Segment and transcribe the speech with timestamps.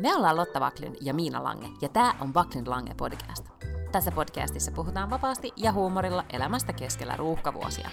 [0.00, 3.46] Me ollaan Lotta Vaklin ja Miina Lange, ja tämä on Vaklin Lange podcast.
[3.92, 7.90] Tässä podcastissa puhutaan vapaasti ja huumorilla elämästä keskellä ruuhkavuosia.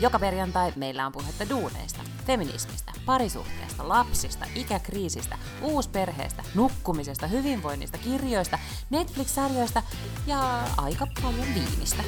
[0.00, 8.58] Joka perjantai meillä on puhetta duuneista, feminismistä, parisuhteesta, lapsista, ikäkriisistä, uusperheestä, nukkumisesta, hyvinvoinnista, kirjoista,
[8.90, 9.82] Netflix-sarjoista
[10.26, 12.02] ja aika paljon viinistä.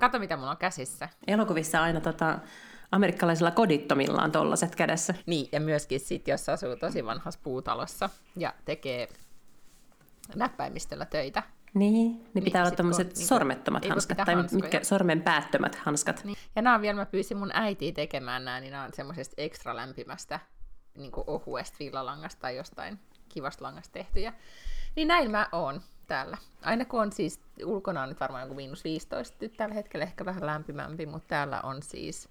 [0.00, 1.08] Kato, mitä mulla on käsissä.
[1.26, 2.38] Elokuvissa aina tota,
[2.92, 5.14] amerikkalaisilla kodittomilla on tollaset kädessä.
[5.26, 9.08] Niin, ja myöskin sit, jos asuu tosi vanhassa puutalossa ja tekee
[10.34, 11.42] näppäimistöllä töitä.
[11.74, 14.62] Niin, niin, Niin, pitää olla tämmöiset niinku- sormettomat voi hanskat, tai hanskoja.
[14.62, 16.24] mitkä sormen päättömät hanskat.
[16.24, 16.36] Niin.
[16.56, 19.76] Ja nämä on vielä, mä pyysin mun äitiä tekemään nämä, niin nämä on semmoisesta ekstra
[19.76, 20.40] lämpimästä
[20.96, 24.32] niin ohuesta villalangasta tai jostain kivasta langasta tehtyjä.
[24.96, 26.36] Niin näin mä oon täällä.
[26.62, 30.24] Aina kun on siis, ulkona on nyt varmaan joku miinus 15, nyt tällä hetkellä ehkä
[30.24, 32.28] vähän lämpimämpi, mutta täällä on siis,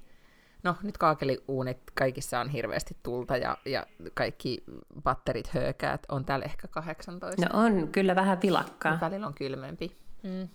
[0.64, 4.64] no nyt kaakeliuunit, kaikissa on hirveästi tulta ja, ja kaikki
[5.04, 7.46] batterit höökäät, on täällä ehkä 18.
[7.46, 8.92] No on kyllä vähän vilakkaa.
[8.92, 9.98] Mut välillä on kylmempi.
[10.24, 10.48] Mm.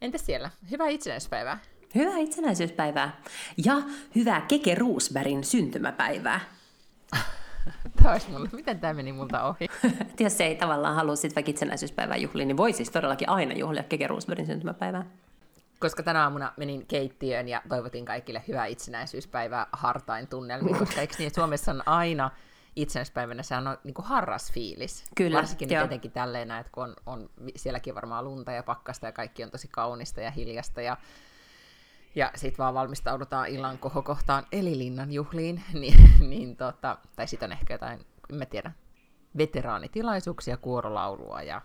[0.00, 0.50] Entäs siellä?
[0.70, 1.58] Hyvää itsenäispäivää.
[1.94, 3.20] Hyvää itsenäisyyspäivää
[3.64, 3.82] ja
[4.14, 6.40] hyvää Keke Roosbergin syntymäpäivää.
[7.96, 9.68] Tämä olisi mulle, miten tämä meni multa ohi?
[10.20, 14.06] Jos ei tavallaan halua sitten vaikka itsenäisyyspäivää juhlia, niin voi siis todellakin aina juhlia Keke
[14.06, 15.06] Roosbergin syntymäpäivää.
[15.80, 21.26] Koska tänä aamuna menin keittiöön ja toivotin kaikille hyvää itsenäisyyspäivää hartain tunnelmiin, koska eikö niin,
[21.26, 22.30] että Suomessa on aina
[22.76, 25.04] itsenäispäivänä, sehän on niin kuin harras fiilis.
[25.14, 25.84] Kyllä, Varsinkin joo.
[25.84, 29.68] etenkin tälleen että kun on, on, sielläkin varmaan lunta ja pakkasta ja kaikki on tosi
[29.68, 30.96] kaunista ja hiljasta ja
[32.14, 37.52] ja sitten vaan valmistaudutaan illan kohokohtaan eli linnan juhliin, niin, niin tota, tai sitten on
[37.52, 38.72] ehkä jotain, en mä tiedä,
[39.36, 41.62] veteraanitilaisuuksia, kuorolaulua ja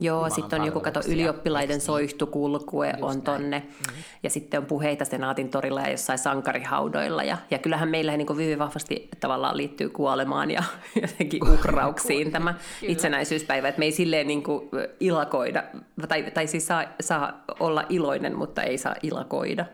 [0.00, 1.80] Joo, sitten on joku kato ylioppilaiden niin?
[1.80, 3.22] soihtukulkue Just on näin.
[3.22, 3.58] tonne.
[3.58, 4.02] Mm.
[4.22, 7.22] Ja sitten on puheita Senaatin torilla ja jossain sankarihaudoilla.
[7.22, 10.62] Ja, ja kyllähän meillä niin hyvin vahvasti tavallaan liittyy kuolemaan ja
[11.02, 12.92] jotenkin uhrauksiin tämä Kyllä.
[12.92, 13.68] itsenäisyyspäivä.
[13.68, 14.68] Että me ei silleen niin kuin
[15.00, 15.64] ilakoida,
[16.08, 19.66] tai, tai siis saa, saa olla iloinen, mutta ei saa ilakoida.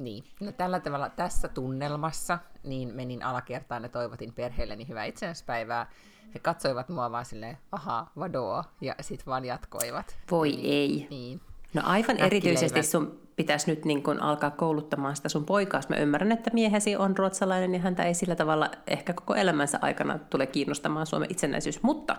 [0.00, 5.90] Niin, no tällä tavalla tässä tunnelmassa niin menin alakertaan ja toivotin perheelleni hyvää itsenäispäivää.
[6.34, 10.18] He katsoivat mua vaan silleen, ahaa, vadoa, ja sitten vaan jatkoivat.
[10.30, 11.06] Voi ei.
[11.10, 11.40] Niin.
[11.74, 15.88] No aivan erityisesti sun pitäisi nyt niin kun alkaa kouluttamaan sitä sun poikaas.
[15.88, 20.18] Mä ymmärrän, että miehesi on ruotsalainen ja häntä ei sillä tavalla ehkä koko elämänsä aikana
[20.18, 22.16] tule kiinnostamaan Suomen itsenäisyys, mutta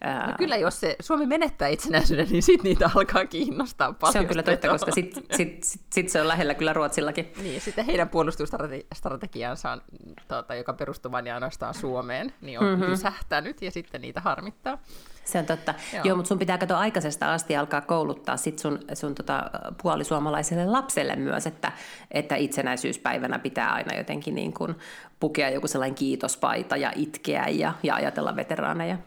[0.00, 4.12] ää, No kyllä, jos se Suomi menettää itsenäisyyden, niin sitten niitä alkaa kiinnostaa paljon.
[4.12, 7.32] se on kyllä totta, koska sitten sit, sit, sit se on lähellä kyllä Ruotsillakin.
[7.42, 9.82] Niin, sitten heidän puolustusstrategiansa, on,
[10.28, 12.74] tuota, joka perustuu vain ja ainoastaan Suomeen, niin on Mhm.
[12.74, 12.90] mm-hmm.
[12.90, 14.78] pysähtänyt ja sitten niitä harmittaa.
[15.24, 15.72] Se on totta.
[15.72, 15.88] Joo.
[15.94, 19.50] Joo, Joo mutta sun pitää katsoa aikaisesta asti alkaa kouluttaa sit sun, sun tota,
[19.82, 21.72] puolisuomalaiselle lapselle myös, että,
[22.10, 24.74] että itsenäisyyspäivänä pitää aina jotenkin niin kuin
[25.20, 28.98] pukea joku sellainen kiitospaita ja itkeä ja, ja ajatella veteraaneja.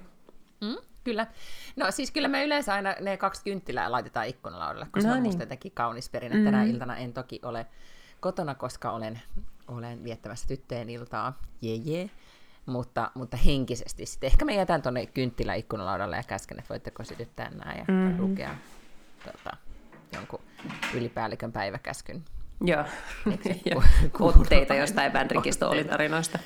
[0.62, 1.28] Mm, kyllä.
[1.76, 5.30] No siis kyllä me yleensä aina ne kaksi kynttilää laitetaan ikkunalaudalle, koska No on niin.
[5.30, 6.38] musta jotenkin kaunis perinne.
[6.38, 6.46] Mm.
[6.46, 7.66] Tänä iltana en toki ole
[8.20, 9.22] kotona, koska olen,
[9.68, 11.40] olen viettämässä tyttöjen iltaa.
[11.62, 12.10] Jee, jee.
[12.66, 14.28] Mutta, mutta henkisesti sitten.
[14.28, 18.22] Ehkä mä jätän tuonne kynttilä ikkunalaudalle ja käsken, että voitteko sytyttää nämä ja mm-hmm.
[18.22, 18.56] lukea
[19.26, 19.58] tota,
[20.14, 20.40] jonkun
[20.94, 22.24] ylipäällikön päiväkäskyn.
[22.64, 22.84] Joo,
[23.32, 23.82] Eikö ja
[24.18, 25.84] ku- otteita jostain Vänrikistä Otteita.
[25.84, 26.40] olitarinoista.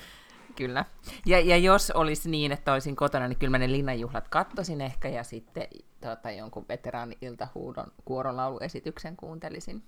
[0.55, 0.85] Kyllä.
[1.25, 5.07] Ja, ja jos olisi niin, että olisin kotona, niin kyllä mä ne linnanjuhlat kattoisin ehkä
[5.07, 5.67] ja sitten
[6.01, 9.83] tota, jonkun veteraani-iltahuudon kuorolauluesityksen kuuntelisin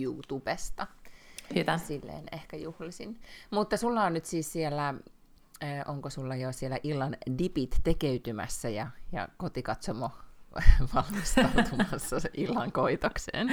[0.00, 0.86] YouTubesta.
[1.54, 1.78] Hyvä.
[1.78, 3.20] Silleen ehkä juhlisin.
[3.50, 8.90] Mutta sulla on nyt siis siellä, äh, onko sulla jo siellä illan dipit tekeytymässä ja,
[9.12, 10.10] ja kotikatsomo
[10.94, 13.52] valmistautumassa illan koitokseen?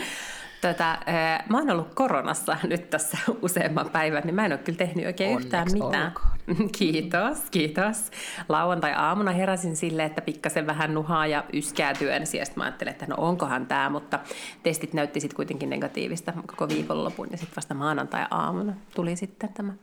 [0.61, 0.97] Tota,
[1.49, 5.29] mä oon ollut koronassa nyt tässä useamman päivän, niin mä en ole kyllä tehnyt oikein
[5.29, 6.05] Onneksi yhtään mitään.
[6.07, 6.69] olkoon.
[6.77, 8.11] Kiitos, kiitos.
[8.49, 13.05] Lauantai-aamuna heräsin silleen, että pikkasen vähän nuhaa ja yskää työnsi, ja sitten mä ajattelin, että
[13.05, 14.19] no onkohan tämä, mutta
[14.63, 19.73] testit näytti sitten kuitenkin negatiivista koko viikonlopun, ja sitten vasta maanantai-aamuna tuli sitten tämä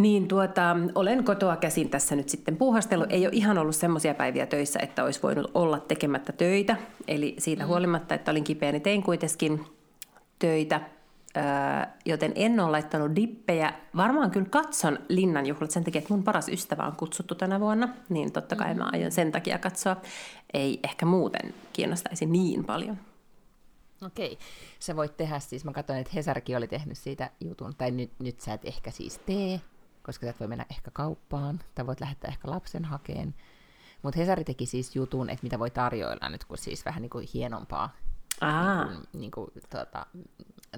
[0.00, 3.12] niin tuota, olen kotoa käsin tässä nyt sitten puuhastellut.
[3.12, 6.76] Ei ole ihan ollut semmoisia päiviä töissä, että olisi voinut olla tekemättä töitä.
[7.08, 9.64] Eli siitä huolimatta, että olin kipeä, niin tein kuitenkin
[10.38, 10.80] töitä.
[11.36, 11.42] Öö,
[12.06, 13.72] joten en ole laittanut dippejä.
[13.96, 17.88] Varmaan kyllä katson linnanjuhlat sen takia, että mun paras ystävä on kutsuttu tänä vuonna.
[18.08, 19.96] Niin totta kai mä aion sen takia katsoa.
[20.54, 22.98] Ei ehkä muuten kiinnostaisi niin paljon.
[24.06, 24.38] Okei.
[24.78, 28.40] Sä voit tehdä siis, mä katsoin, että Hesarki oli tehnyt siitä jutun, tai nyt, nyt
[28.40, 29.60] sä et ehkä siis tee,
[30.10, 33.34] koska sä et voi mennä ehkä kauppaan, tai voit lähettää ehkä lapsen hakeen.
[34.02, 37.28] Mutta Hesari teki siis jutun, että mitä voi tarjoilla nyt, kun siis vähän niin kuin
[37.34, 37.96] hienompaa
[38.40, 40.06] Aa, niin kuin, niin kuin, tuota,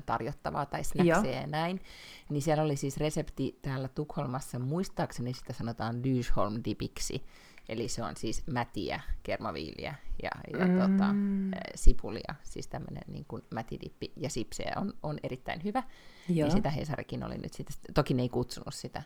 [0.06, 1.80] tarjottavaa tai snackseja ja näin,
[2.28, 7.24] niin siellä oli siis resepti täällä Tukholmassa, muistaakseni sitä sanotaan Dysholm dipiksi,
[7.68, 10.78] eli se on siis mätiä, kermaviiliä ja, ja mm.
[10.78, 11.14] tota,
[11.74, 15.82] sipulia, siis tämmöinen niin kuin mätidippi ja sipsejä on, on erittäin hyvä.
[16.28, 16.48] Joo.
[16.48, 19.02] Ja sitä Hesarikin oli nyt sitten, toki ne ei kutsunut sitä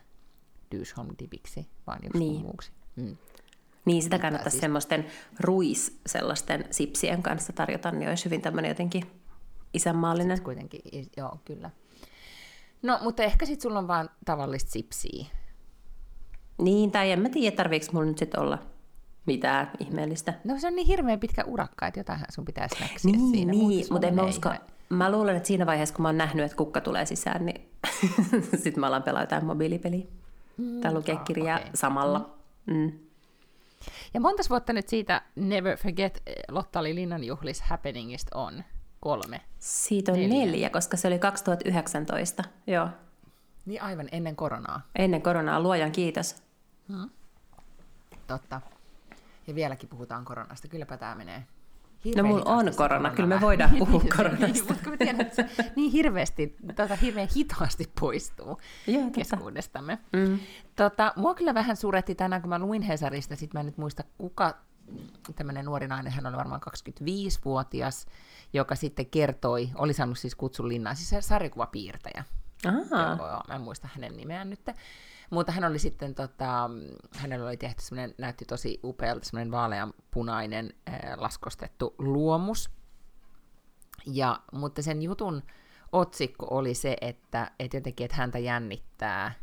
[0.71, 2.41] Dysholm dipiksi, vaan just niin.
[2.41, 2.71] muuksi.
[2.95, 3.17] Mm.
[3.85, 4.61] Niin, sitä kannattaisi siis...
[4.61, 5.05] semmoisten
[5.39, 9.03] ruis sellaisten sipsien kanssa tarjota, niin olisi hyvin tämmöinen jotenkin
[9.73, 10.37] isänmaallinen.
[10.37, 10.81] Sitten kuitenkin,
[11.17, 11.69] joo, kyllä.
[12.81, 15.25] No, mutta ehkä sitten sulla on vaan tavallista sipsiä.
[16.61, 18.57] Niin, tai en mä tiedä, tarviiko mulla nyt sitten olla
[19.25, 20.33] mitään ihmeellistä.
[20.43, 23.51] No se on niin hirveän pitkä urakka, että jotain sun pitäisi näksiä niin, siinä.
[23.51, 24.49] Niin, mutta en mä usko.
[24.89, 27.69] Mä luulen, että siinä vaiheessa, kun mä oon nähnyt, että kukka tulee sisään, niin
[28.63, 30.05] sitten mä alan pelaa jotain mobiilipeliä.
[30.57, 31.69] Mm, tai lukea kirjaa okay.
[31.75, 32.29] samalla.
[32.65, 32.75] Mm.
[32.75, 32.99] Mm.
[34.13, 38.63] Ja monta vuotta nyt siitä Never Forget eh, Lotta oli linnanjuhlis Happeningista on?
[38.99, 39.41] Kolme.
[39.59, 40.45] Siitä on neljä.
[40.45, 42.89] neljä, koska se oli 2019, joo.
[43.65, 44.81] Niin aivan ennen koronaa.
[44.95, 46.43] Ennen koronaa, luojan kiitos.
[46.87, 47.09] Hmm.
[48.27, 48.61] Totta.
[49.47, 51.43] Ja vieläkin puhutaan koronasta, kylläpä tämä menee.
[52.15, 54.47] No mulla on korona, kyllä me voidaan puhua niin, koronasta.
[54.47, 58.57] niin, mutta mä tiedän, että se niin hirveästi, tota, hirveän hitaasti poistuu
[58.87, 59.97] Joo, keskuudestamme.
[60.13, 60.39] Mm.
[60.75, 64.03] Tota, mua kyllä vähän suretti tänään, kun mä luin Hesarista, sit mä en nyt muista
[64.17, 64.57] kuka,
[65.35, 68.05] tämmöinen nuori nainen, hän oli varmaan 25-vuotias,
[68.53, 72.23] joka sitten kertoi, oli saanut siis kutsun linnaan, siis sarjakuvapiirtäjä.
[72.63, 74.61] Joo, mä en muista hänen nimeään nyt.
[75.29, 76.69] Mutta hän oli sitten, tota,
[77.15, 82.69] hänellä oli tehty semmoinen, näytti tosi upealta, semmoinen vaaleanpunainen äh, laskostettu luomus.
[84.05, 85.43] Ja, mutta sen jutun
[85.91, 89.33] otsikko oli se, että, että jotenkin, että häntä jännittää,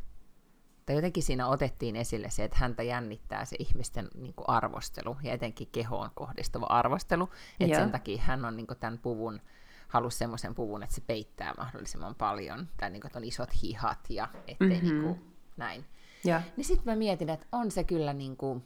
[0.87, 5.33] tai jotenkin siinä otettiin esille se, että häntä jännittää se ihmisten niin kuin arvostelu, ja
[5.33, 7.31] etenkin kehoon kohdistuva arvostelu,
[7.61, 9.41] että sen takia hän on niin kuin, tämän puvun,
[9.89, 14.11] halusi semmoisen puvun, että se peittää mahdollisimman paljon, tai niin kuin, että on isot hihat,
[14.11, 14.89] ja ettei mm-hmm.
[14.89, 15.85] niin kuin, näin.
[16.25, 16.43] Ja.
[16.57, 18.65] Niin sitten mä mietin, että on se kyllä niin kuin,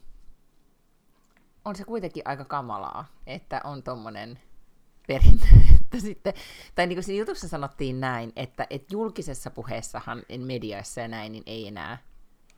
[1.65, 4.39] on se kuitenkin aika kamalaa, että on tommonen
[5.07, 5.45] perintö.
[5.91, 6.33] Että sitten,
[6.75, 11.43] tai niin kuin siinä jutussa sanottiin näin, että, että julkisessa puheessahan, mediassa ja näin, niin
[11.45, 11.97] ei enää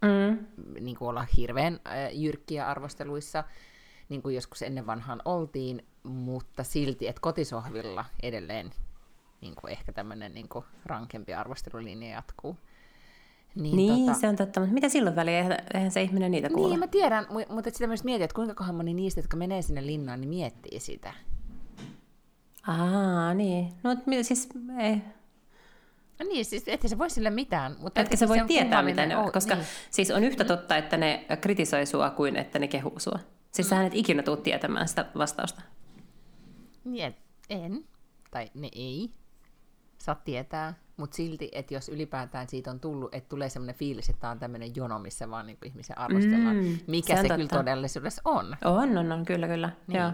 [0.01, 0.45] mm.
[0.79, 1.79] niin kuin olla hirveän
[2.11, 3.43] jyrkkiä arvosteluissa,
[4.09, 8.71] niin kuin joskus ennen vanhaan oltiin, mutta silti, että kotisohvilla edelleen
[9.41, 12.57] niin kuin ehkä tämmöinen niin kuin rankempi arvostelulinja jatkuu.
[13.55, 14.19] Niin, niin tota...
[14.19, 15.57] se on totta, mutta mitä silloin väliä?
[15.73, 16.69] Eihän se ihminen niitä kuule.
[16.69, 19.85] Niin, mä tiedän, mutta sitä myös mietin, että kuinka kohan moni niistä, jotka menee sinne
[19.85, 21.13] linnaan, niin miettii sitä.
[22.67, 23.69] Aa, niin.
[23.83, 24.49] No, siis
[24.79, 24.95] ei.
[26.19, 27.75] No niin, siis että se voi sille mitään.
[27.79, 29.65] Mutta Etkä se voi tietää, mitä ne on, koska niin.
[29.89, 33.19] siis on yhtä totta, että ne kritisoi sua kuin että ne kehuu sua.
[33.51, 33.69] Siis mm.
[33.69, 35.61] sä et ikinä tule tietämään sitä vastausta.
[36.83, 37.15] Niin,
[37.49, 37.83] en.
[38.31, 39.11] Tai ne ei
[39.97, 44.21] saa tietää, mutta silti, että jos ylipäätään siitä on tullut, että tulee semmoinen fiilis, että
[44.21, 48.21] tämä on tämmöinen jono, missä vaan niin ihmisiä arvostellaan, mm, mikä se, se kyllä todellisuudessa
[48.25, 48.57] on.
[48.65, 49.69] On, on, on, kyllä, kyllä.
[49.87, 50.01] Niin.
[50.01, 50.11] Joo.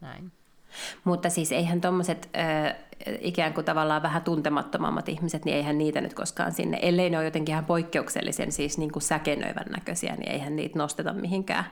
[0.00, 0.32] Näin.
[1.04, 2.76] Mutta siis eihän tuommoiset äh,
[3.20, 7.24] ikään kuin tavallaan vähän tuntemattomammat ihmiset, niin eihän niitä nyt koskaan sinne, ellei ne ole
[7.24, 11.64] jotenkin ihan poikkeuksellisen siis niin kuin säkenöivän näköisiä, niin eihän niitä nosteta mihinkään,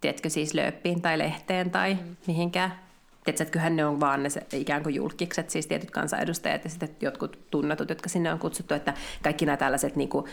[0.00, 2.16] tiedätkö siis lööppiin tai lehteen tai mm.
[2.26, 2.84] mihinkään
[3.24, 6.70] Tiedätkö, että kyllähän ne on vaan ne se, ikään kuin julkikset, siis tietyt kansanedustajat ja
[6.70, 10.26] sitten jotkut tunnetut, jotka sinne on kutsuttu, että kaikki nämä tällaiset niin kuin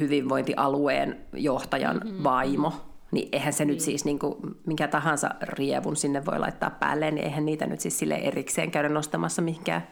[0.00, 2.24] hyvinvointialueen johtajan mm-hmm.
[2.24, 2.72] vaimo,
[3.10, 3.72] niin eihän se niin.
[3.72, 4.36] nyt siis niin kuin,
[4.66, 8.88] minkä tahansa rievun sinne voi laittaa päälle, niin eihän niitä nyt siis sille erikseen käydä
[8.88, 9.86] nostamassa mihinkään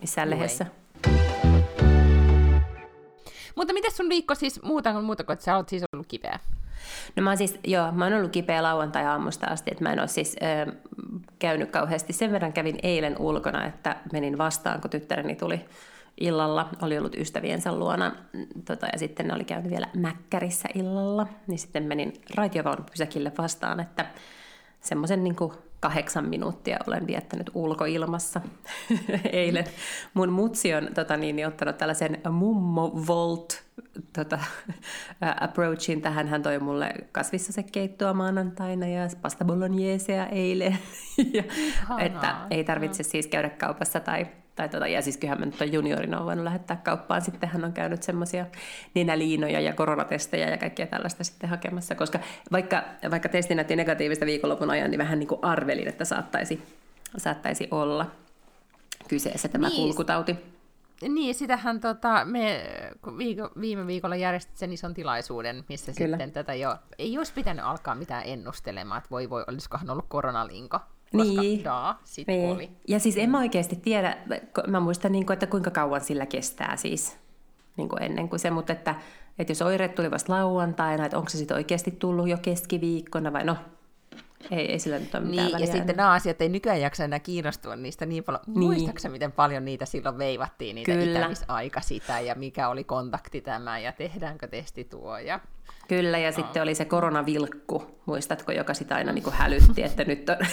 [0.00, 0.66] missään no lehdessä.
[3.56, 6.38] Mutta miten sun viikko siis muuta kuin muuta kuin, että sä oot siis ollut kipeä?
[7.16, 10.08] No mä oon siis, joo, mä oon ollut kipeä lauantai-aamusta asti, että mä en ole
[10.08, 10.74] siis äh,
[11.38, 12.12] käynyt kauheasti.
[12.12, 15.64] Sen verran kävin eilen ulkona, että menin vastaan, kun tyttäreni tuli
[16.20, 18.12] illalla, oli ollut ystäviensä luona,
[18.64, 23.80] tota, ja sitten ne oli käynyt vielä Mäkkärissä illalla, niin sitten menin raitiovaunun pysäkille vastaan,
[23.80, 24.06] että
[24.80, 25.36] semmoisen niin
[25.82, 28.40] kahdeksan minuuttia olen viettänyt ulkoilmassa
[29.32, 29.64] eilen.
[30.14, 33.64] Mun mutsi on tota, niin, ottanut tällaisen mummo volt
[34.12, 34.38] tota,
[35.40, 36.28] approachin tähän.
[36.28, 40.78] Hän toi mulle kasvissasekeittoa maanantaina ja pasta bolognesea eilen.
[41.34, 41.42] ja,
[41.98, 46.14] että ei tarvitse siis käydä kaupassa tai tai tota, ja siis kyllähän mä nyt juniorin
[46.14, 48.46] on voinut lähettää kauppaan, sitten hän on käynyt semmoisia
[48.94, 52.18] nenäliinoja ja koronatestejä ja kaikkea tällaista sitten hakemassa, koska
[52.52, 56.62] vaikka, vaikka testi näytti negatiivista viikonlopun ajan, niin vähän niin kuin arvelin, että saattaisi,
[57.16, 58.10] saattaisi olla
[59.08, 59.76] kyseessä tämä niin.
[59.76, 60.36] kulkutauti.
[61.08, 62.64] Niin, sitähän tota, me
[63.18, 66.16] viiko, viime viikolla järjestit sen ison tilaisuuden, missä Kyllä.
[66.16, 70.80] sitten tätä jo, ei olisi pitänyt alkaa mitään ennustelemaan, että voi voi, olisikohan ollut koronalinko.
[71.18, 71.64] Koska Niin.
[71.64, 72.50] daa sit Niin.
[72.50, 72.70] oli.
[72.88, 74.16] Ja siis en mä oikeasti tiedä,
[74.66, 77.18] mä muistan, niin kuin, että kuinka kauan sillä kestää siis
[77.76, 78.94] niin kuin ennen kuin se, mutta että,
[79.38, 83.44] että jos oireet tuli vasta lauantaina, että onko se sitten oikeasti tullut jo keskiviikkona vai
[83.44, 83.56] no,
[84.50, 85.72] ei, ei sillä nyt ole mitään Niin, ja väliä.
[85.72, 88.42] sitten nämä asiat ei nykyään jaksa enää kiinnostua niistä niin paljon.
[88.46, 88.58] Niin.
[88.58, 91.18] Muistaaksä, miten paljon niitä silloin veivattiin, niitä Kyllä.
[91.18, 95.40] itämisaika sitä, ja mikä oli kontakti tämä, ja tehdäänkö testi tuo, ja
[95.88, 100.28] Kyllä, ja sitten oli se koronavilkku, muistatko, joka sitä aina niin kuin hälytti, että nyt
[100.28, 100.36] on...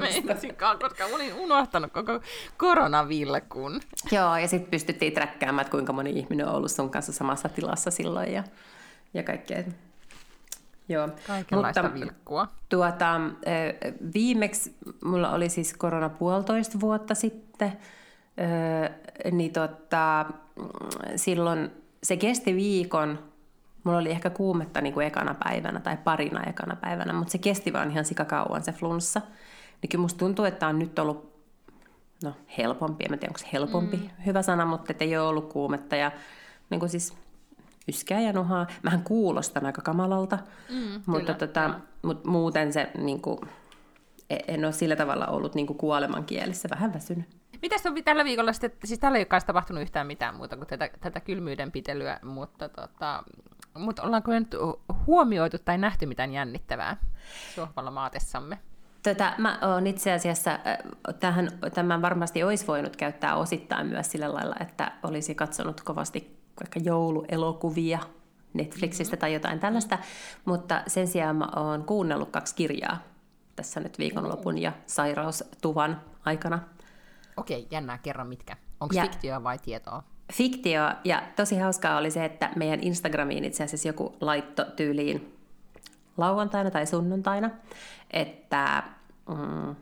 [0.00, 2.20] Meinasinkaan, koska olin unohtanut koko
[2.56, 3.80] koronavilkun.
[4.12, 8.32] Joo, ja sitten pystyttiin träkkäämään, kuinka moni ihminen on ollut sun kanssa samassa tilassa silloin
[8.32, 8.44] ja,
[9.14, 9.62] ja kaikkea.
[10.88, 11.08] Joo.
[11.26, 12.48] Kaikenlaista Mutta, vilkkua.
[12.68, 13.20] Tuota,
[14.14, 17.72] viimeksi mulla oli siis korona puolitoista vuotta sitten,
[19.32, 20.26] niin tota,
[21.16, 21.70] silloin
[22.02, 23.18] se kesti viikon,
[23.84, 27.72] mulla oli ehkä kuumetta niin kuin ekana päivänä tai parina ekana päivänä, mutta se kesti
[27.72, 29.20] vaan ihan sikakauan se flunssa.
[29.82, 31.32] Niin kyllä musta tuntuu, että on nyt ollut
[32.24, 34.24] no, helpompi, en mä tiedä onko se helpompi, mm.
[34.26, 36.12] hyvä sana, mutta että ei ole ollut kuumetta ja
[36.70, 37.14] niin kuin siis
[37.88, 38.66] yskää ja nuhaa.
[38.82, 40.38] Mähän kuulostan aika kamalalta,
[40.70, 43.38] mm, mutta, kyllä, tota, mutta muuten se niin kuin,
[44.30, 47.26] e- en ole sillä tavalla ollut niin kuin kuolemankielissä, vähän väsynyt.
[47.62, 50.90] Mitäs on tällä viikolla sitten, siis tällä ei ole tapahtunut yhtään mitään muuta kuin tätä,
[51.00, 53.24] tätä kylmyyden pitelyä, mutta, tota,
[53.78, 54.56] mutta ollaanko me nyt
[55.06, 56.96] huomioitu tai nähty mitään jännittävää
[57.54, 58.58] sohvalla maatessamme?
[59.02, 60.78] Tätä, mä oon itse asiassa, äh,
[61.20, 66.80] tähän, tämän varmasti olisi voinut käyttää osittain myös sillä lailla, että olisi katsonut kovasti vaikka
[66.80, 67.98] jouluelokuvia
[68.54, 69.20] Netflixistä mm-hmm.
[69.20, 69.98] tai jotain tällaista,
[70.44, 72.98] mutta sen sijaan mä oon kuunnellut kaksi kirjaa
[73.56, 76.60] tässä nyt viikonlopun ja sairaustuvan aikana.
[77.36, 78.56] Okei, jännää, kerro mitkä.
[78.80, 80.02] Onko Ja- fiktioa vai tietoa?
[80.32, 85.38] Fiktio, ja tosi hauskaa oli se, että meidän Instagramiin itse asiassa joku laitto tyyliin
[86.16, 87.50] lauantaina tai sunnuntaina,
[88.10, 88.82] että
[89.28, 89.76] mm,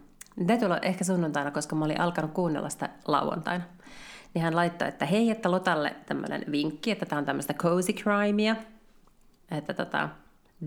[0.47, 3.65] täytyy olla ehkä sunnuntaina, koska mä olin alkanut kuunnella sitä lauantaina.
[4.35, 8.57] Niin hän laittoi, että hei, että Lotalle tämmöinen vinkki, että tämä on tämmöistä cozy crimea,
[9.51, 10.09] että tota,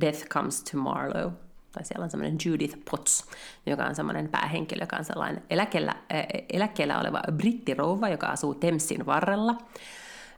[0.02, 1.32] Death Comes to Marlow,
[1.72, 3.26] tai siellä on semmoinen Judith Potts,
[3.66, 9.06] joka on semmoinen päähenkilö, joka on sellainen eläkkeellä, äh, eläkkeellä oleva brittirouva, joka asuu Temsin
[9.06, 9.56] varrella.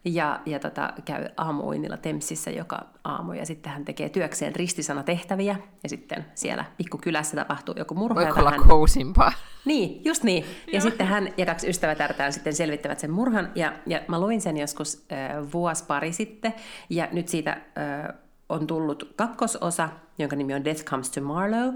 [0.06, 5.90] Ja, ja tota, käy aamuinilla Temsissä joka aamu, ja sitten hän tekee työkseen ristisanatehtäviä, ja
[5.90, 8.22] sitten siellä pikkukylässä tapahtuu joku murha.
[8.22, 8.68] Voiko olla hän...
[8.68, 9.32] kousimpaa?
[9.66, 10.46] Niin, just niin.
[10.74, 13.52] Ja sitten hän ja kaksi ystävätärtään sitten selvittävät sen murhan.
[13.56, 16.54] Ja, ja mä luin sen joskus äh, vuosi pari sitten.
[16.90, 18.16] Ja nyt siitä äh,
[18.50, 21.74] on tullut kakkososa, jonka nimi on Death Comes to Marlow.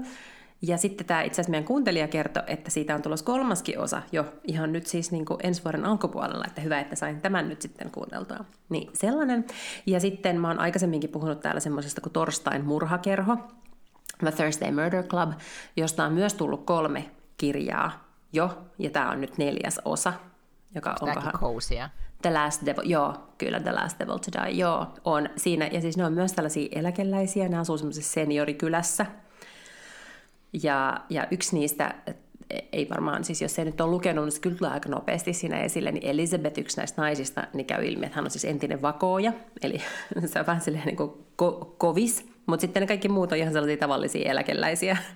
[0.62, 4.24] Ja sitten tämä itse asiassa meidän kuuntelija kertoi, että siitä on tulossa kolmaskin osa jo
[4.44, 7.90] ihan nyt siis niin kuin ensi vuoden alkupuolella, että hyvä, että sain tämän nyt sitten
[7.90, 8.44] kuunneltua.
[8.68, 9.44] Niin sellainen.
[9.86, 13.36] Ja sitten mä oon aikaisemminkin puhunut täällä semmoisesta kuin Torstain murhakerho,
[14.18, 15.32] The Thursday Murder Club,
[15.76, 20.12] josta on myös tullut kolme kirjaa jo, ja tämä on nyt neljäs osa,
[20.74, 21.40] joka Tämäkin onkohan...
[21.40, 21.90] kousia.
[22.22, 25.66] The Last Devil, joo, kyllä The Last Devil to Die, joo, on siinä.
[25.66, 29.06] Ja siis ne on myös tällaisia eläkeläisiä, ne asuu semmoisessa seniorikylässä.
[30.62, 31.94] Ja, ja yksi niistä,
[32.72, 35.60] ei varmaan, siis jos ei nyt ole lukenut, niin se kyllä tulee aika nopeasti siinä
[35.60, 39.32] esille, niin Elizabeth, yksi näistä naisista, niin käy ilmi, että hän on siis entinen vakooja,
[39.62, 39.82] eli
[40.26, 43.52] se on vähän silleen niin kuin ko- kovis, mutta sitten ne kaikki muut on ihan
[43.52, 44.96] sellaisia tavallisia eläkeläisiä.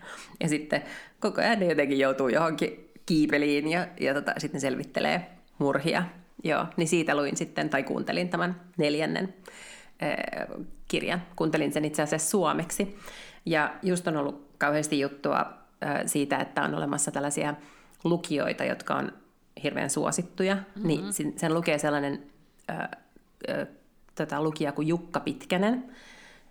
[0.40, 0.82] Ja sitten
[1.20, 5.26] koko ajan ne jotenkin joutuu johonkin kiipeliin ja, ja tota, sitten selvittelee
[5.58, 6.02] murhia.
[6.44, 9.34] Joo, niin siitä luin sitten, tai kuuntelin tämän neljännen
[10.02, 10.14] äh,
[10.88, 11.22] kirjan.
[11.36, 12.96] Kuuntelin sen itse asiassa suomeksi.
[13.46, 15.46] Ja just on ollut kauheasti juttua
[16.06, 17.54] siitä, että on olemassa tällaisia
[18.04, 19.12] lukijoita, jotka on
[19.62, 20.54] hirveän suosittuja.
[20.54, 20.86] Mm-hmm.
[20.86, 22.22] Niin sen, lukee sellainen
[22.70, 23.66] äh, äh,
[24.14, 25.84] tota, lukija kuin Jukka Pitkänen.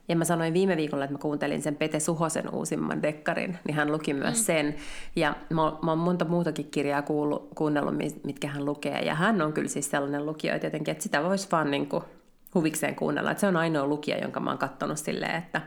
[0.08, 3.92] Ja mä sanoin viime viikolla, että mä kuuntelin sen Pete Suhosen uusimman dekkarin, niin hän
[3.92, 4.44] luki myös mm.
[4.44, 4.76] sen.
[5.16, 9.00] Ja mä, mä oon monta muutakin kirjaa kuullut, kuunnellut, mitkä hän lukee.
[9.00, 12.04] Ja hän on kyllä siis sellainen lukija jotenkin, että sitä voisi vaan niin kuin
[12.56, 13.32] huvikseen kuunnella.
[13.32, 15.62] Että se on ainoa lukija, jonka mä oon kattonut silleen, että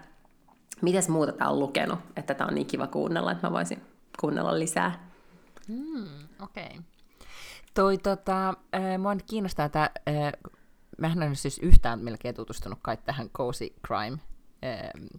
[0.82, 3.82] mitäs muuta tää on lukenut, että tää on niin kiva kuunnella, että mä voisin
[4.20, 5.10] kuunnella lisää.
[5.68, 6.04] Mm,
[6.40, 6.66] Okei.
[6.66, 6.82] Okay.
[7.74, 10.32] Toi tota, äh, mua nyt kiinnostaa tämä, äh,
[10.98, 14.18] mähän en siis yhtään melkein tutustunut kai tähän cozy crime,
[14.64, 15.18] äh,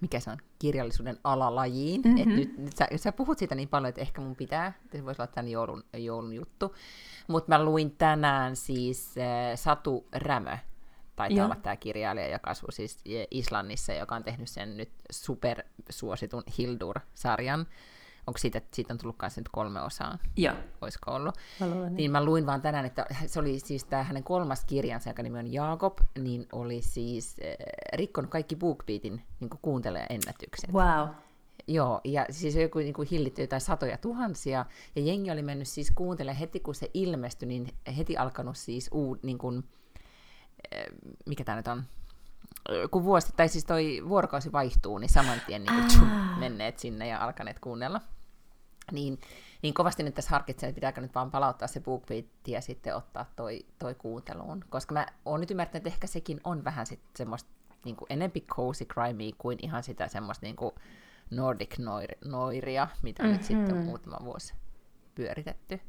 [0.00, 2.00] mikä se on, kirjallisuuden alalajiin.
[2.04, 2.18] Mm-hmm.
[2.20, 5.04] Et nyt, nyt sä, sä puhut siitä niin paljon, että ehkä mun pitää, että se
[5.04, 6.74] voisi olla tämän joulun, joulun juttu.
[7.28, 10.58] Mutta mä luin tänään siis äh, Satu Rämö,
[11.16, 11.44] taitaa Joo.
[11.44, 12.98] olla tämä kirjailija, joka asuu siis
[13.30, 17.66] Islannissa, joka on tehnyt sen nyt supersuositun Hildur-sarjan.
[18.26, 20.18] Onko siitä, siitä on tullut kanssa nyt kolme osaa?
[20.36, 20.54] Joo.
[20.80, 21.34] Olisiko ollut?
[21.60, 21.96] Mä luulen, niin.
[21.96, 25.38] Niin mä luin vaan tänään, että se oli siis tämä hänen kolmas kirjansa, joka nimi
[25.38, 27.56] on Jaakob, niin oli siis äh,
[27.92, 30.72] rikkonut kaikki BookBeatin niin kuuntelijaennätykset.
[30.72, 31.08] Wow.
[31.68, 34.66] Joo, ja siis joku niin kuin hillitty jotain satoja tuhansia,
[34.96, 39.16] ja jengi oli mennyt siis kuuntelemaan heti, kun se ilmestyi, niin heti alkanut siis uu,
[39.22, 39.64] niin kuin,
[41.26, 41.84] mikä tämä nyt on,
[42.90, 47.24] kun vuosi, tai siis toi vuorokausi vaihtuu, niin saman tien niin tchum, menneet sinne ja
[47.24, 48.00] alkaneet kuunnella.
[48.92, 49.18] Niin,
[49.62, 53.26] niin kovasti nyt tässä harkitsen, että pitääkö nyt vaan palauttaa se BookBeat ja sitten ottaa
[53.36, 54.64] toi, toi kuunteluun.
[54.68, 57.50] Koska mä oon nyt ymmärtänyt, että ehkä sekin on vähän sit semmoista
[57.84, 60.74] niin kuin enempi cozy crimey kuin ihan sitä semmoista niin kuin
[61.30, 63.36] Nordic noir- noiria, mitä mm-hmm.
[63.36, 64.54] nyt sitten on muutama vuosi
[65.14, 65.80] pyöritetty.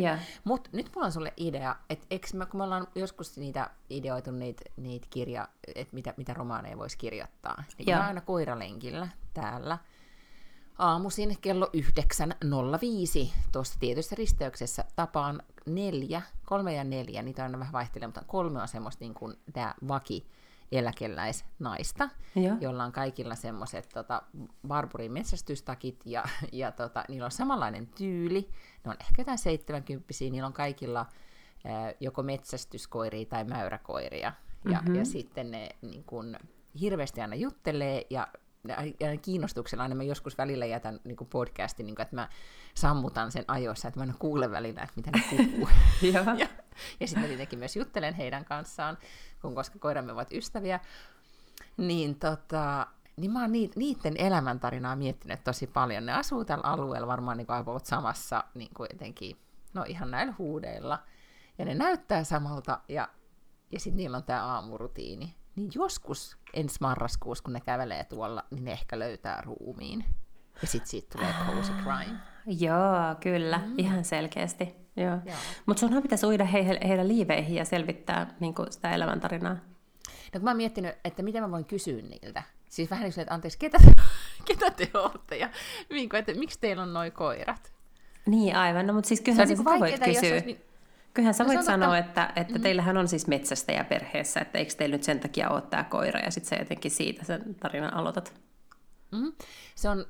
[0.00, 0.20] Yeah.
[0.44, 4.30] Mutta nyt mulla on sulle idea, että eks mä, kun me ollaan joskus niitä ideoitu
[4.30, 7.64] niitä niit kirja, että mitä, mitä romaaneja voisi kirjoittaa.
[7.78, 7.98] Niin Joo.
[7.98, 9.78] mä aina koiralenkillä täällä
[10.78, 18.08] aamuisin kello 9.05 tuossa tietyssä risteyksessä tapaan neljä, kolme ja neljä, niitä aina vähän vaihtelee,
[18.08, 20.26] mutta kolme on semmoista niin kuin tämä vaki
[20.72, 22.56] eläkeläisnaista, Joo.
[22.60, 24.22] jolla on kaikilla semmoiset tota,
[24.68, 28.48] barburin metsästystakit ja, ja tota, niillä on samanlainen tyyli.
[28.84, 31.06] Ne on ehkä jotain 70 niillä on kaikilla
[31.64, 34.32] ää, joko metsästyskoiria tai mäyräkoiria.
[34.64, 34.74] Ja, Mhm.
[34.74, 34.94] mm-hmm.
[34.94, 36.36] ja sitten ne niin kun,
[36.80, 38.28] hirveästi aina juttelee ja
[39.00, 42.28] ja kiinnostuksella aina mä joskus välillä jätän niin kuin podcastin, niin kuin, että mä
[42.74, 45.68] sammutan sen ajoissa, että mä en kuule välillä, että mitä ne puhuu.
[46.12, 46.48] Ja,
[47.00, 48.98] ja sitten tietenkin myös juttelen heidän kanssaan,
[49.42, 50.80] kun koska koiramme ovat ystäviä.
[51.76, 56.06] Niin, tota, niin mä oon niiden elämäntarinaa miettinyt tosi paljon.
[56.06, 59.36] Ne asuu tällä alueella varmaan niin about samassa, niin kuin jotenkin,
[59.74, 60.98] no ihan näillä huudeilla.
[61.58, 63.08] Ja ne näyttää samalta, ja,
[63.72, 65.34] ja sitten niillä on tämä aamurutiini.
[65.56, 70.04] Niin joskus ensi marraskuussa, kun ne kävelee tuolla, niin ne ehkä löytää ruumiin.
[70.62, 72.18] Ja sitten siitä tulee cozy crime.
[72.46, 73.74] Joo, kyllä, mm.
[73.78, 74.87] ihan selkeästi.
[74.98, 75.18] Joo.
[75.26, 75.36] Joo.
[75.66, 79.54] Mutta sunhan pitäisi uida he, heidän liiveihin ja selvittää niin kuin sitä elämäntarinaa.
[79.54, 79.60] No
[80.32, 82.42] kun mä oon miettinyt, että mitä mä voin kysyä niiltä.
[82.68, 83.92] Siis vähän niin kuin, että anteeksi, ketä te,
[84.48, 85.48] ketä te olette ja
[85.90, 87.72] niin kuin, että miksi teillä on noi koirat?
[88.26, 88.86] Niin, aivan.
[88.86, 90.32] No, mutta siis kyllähän sä niin voit kysyä.
[90.32, 90.60] olisi niin,
[91.14, 92.62] Kyllähän sä No voit sanoa, että- että, että mm-hmm.
[92.62, 96.30] teillähän on siis metsästäjä perheessä, että eikö teillä nyt sen takia ole tämä koira, ja
[96.30, 98.34] sitten sä jotenkin siitä sen tarinan aloitat.
[99.12, 99.32] Mm.
[99.74, 100.04] Se on,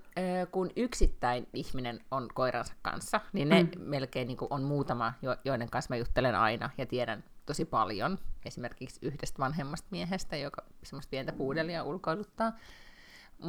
[0.52, 3.70] kun yksittäin ihminen on koiransa kanssa, niin ne mm.
[3.80, 8.18] melkein niin kuin on muutama, jo- joiden kanssa mä juttelen aina ja tiedän tosi paljon.
[8.44, 12.52] Esimerkiksi yhdestä vanhemmasta miehestä, joka semmoista pientä puudelia ulkoiluttaa.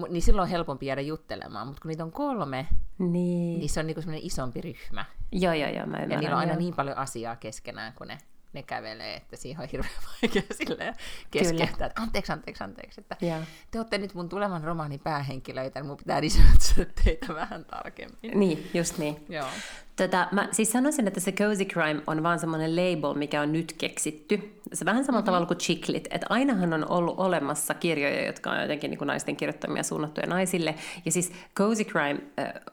[0.09, 2.67] Niin silloin on helpompi jäädä juttelemaan, mutta kun niitä on kolme,
[2.99, 3.59] Niin.
[3.59, 5.05] niin se on niin semmoinen isompi ryhmä.
[5.31, 6.19] Joo, joo, joo, mä Ja ymmärrän.
[6.19, 6.59] niillä on aina joo.
[6.59, 8.17] niin paljon asiaa keskenään, kun ne,
[8.53, 10.95] ne kävelee, että siihen on hirveän vaikea silleen
[11.31, 13.39] keskeyttää, että anteeksi, anteeksi, anteeksi, että Joo.
[13.71, 18.39] te olette nyt mun tulevan romaanin päähenkilöitä, niin mun pitää lisätä teitä vähän tarkemmin.
[18.39, 19.25] Niin, just niin.
[19.29, 19.47] Joo.
[19.95, 23.73] Tota, mä siis sanoisin, että se cozy crime on vaan semmoinen label, mikä on nyt
[23.77, 24.61] keksitty.
[24.73, 25.25] Se vähän samalla mm-hmm.
[25.25, 29.35] tavalla kuin chicklit, että ainahan on ollut olemassa kirjoja, jotka on jotenkin niin kuin naisten
[29.35, 30.75] kirjoittamia suunnattuja naisille.
[31.05, 32.19] Ja siis cozy crime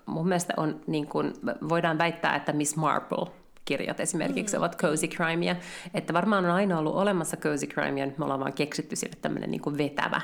[0.07, 1.33] mun mielestä on, niin kuin,
[1.69, 3.27] voidaan väittää, että Miss Marple
[3.67, 4.61] kirjat esimerkiksi mm.
[4.61, 5.57] ovat cozy crimea.
[5.95, 9.51] Että varmaan on aina ollut olemassa cozy crimea, nyt me ollaan vaan keksitty sille tämmöinen
[9.51, 10.21] niin vetävä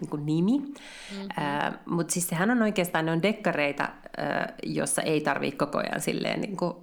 [0.00, 0.58] niin kuin nimi.
[0.58, 1.28] Mm-hmm.
[1.38, 6.00] Äh, Mutta siis sehän on oikeastaan, ne on dekkareita, äh, jossa ei tarvitse koko ajan
[6.00, 6.74] silleen niin kuin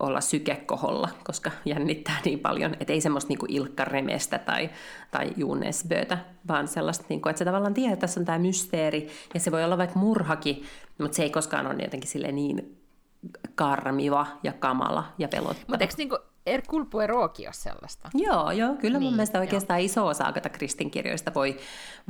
[0.00, 4.70] olla sykekoholla, koska jännittää niin paljon, että ei semmoista niin kuin Ilkka Remestä tai,
[5.10, 9.08] tai Junesbötä, vaan sellaista, niin kuin, että se tavallaan tiedät, että tässä on tämä mysteeri,
[9.34, 10.62] ja se voi olla vaikka murhakin,
[10.98, 12.85] mutta se ei koskaan ole jotenkin sille niin
[13.54, 15.64] karmiva ja kamala ja pelottava.
[15.68, 18.10] Mutta eikö niinku er, kulpuerooki ole sellaista?
[18.14, 19.42] Joo, joo, kyllä mun Niin, mielestä joo.
[19.42, 21.56] oikeastaan iso osa Agatha Kristin kirjoista voi,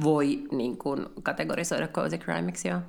[0.02, 2.80] voi niin kuin kategorisoida cozy crimeiksi, joo.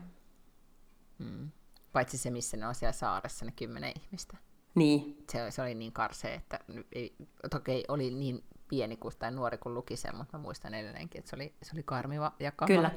[1.93, 4.37] Paitsi se, missä ne on siellä saaressa, ne kymmenen ihmistä.
[4.75, 6.59] Niin, Se, se oli niin karsee, että
[6.93, 7.15] ei,
[7.49, 11.29] toki oli niin pieni kuin tai nuori kuin luki sen, mutta mä muistan edelleenkin, että
[11.29, 12.89] se oli, se oli karmiva ja kamala.
[12.89, 12.91] Kyllä.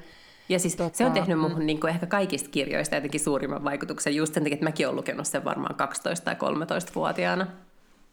[0.50, 1.40] Ja siis Tota, se on tehnyt mm.
[1.40, 4.96] muuhun niin kuin ehkä kaikista kirjoista jotenkin suurimman vaikutuksen just sen takia, että mäkin olen
[4.96, 7.46] lukenut sen varmaan 12 tai 13-vuotiaana.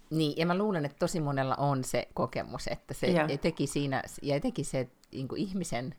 [0.10, 3.28] Niin, ja mä luulen, että tosi monella on se kokemus, että se Joo.
[3.42, 5.96] teki siinä, ja etenkin se niin kuin ihmisen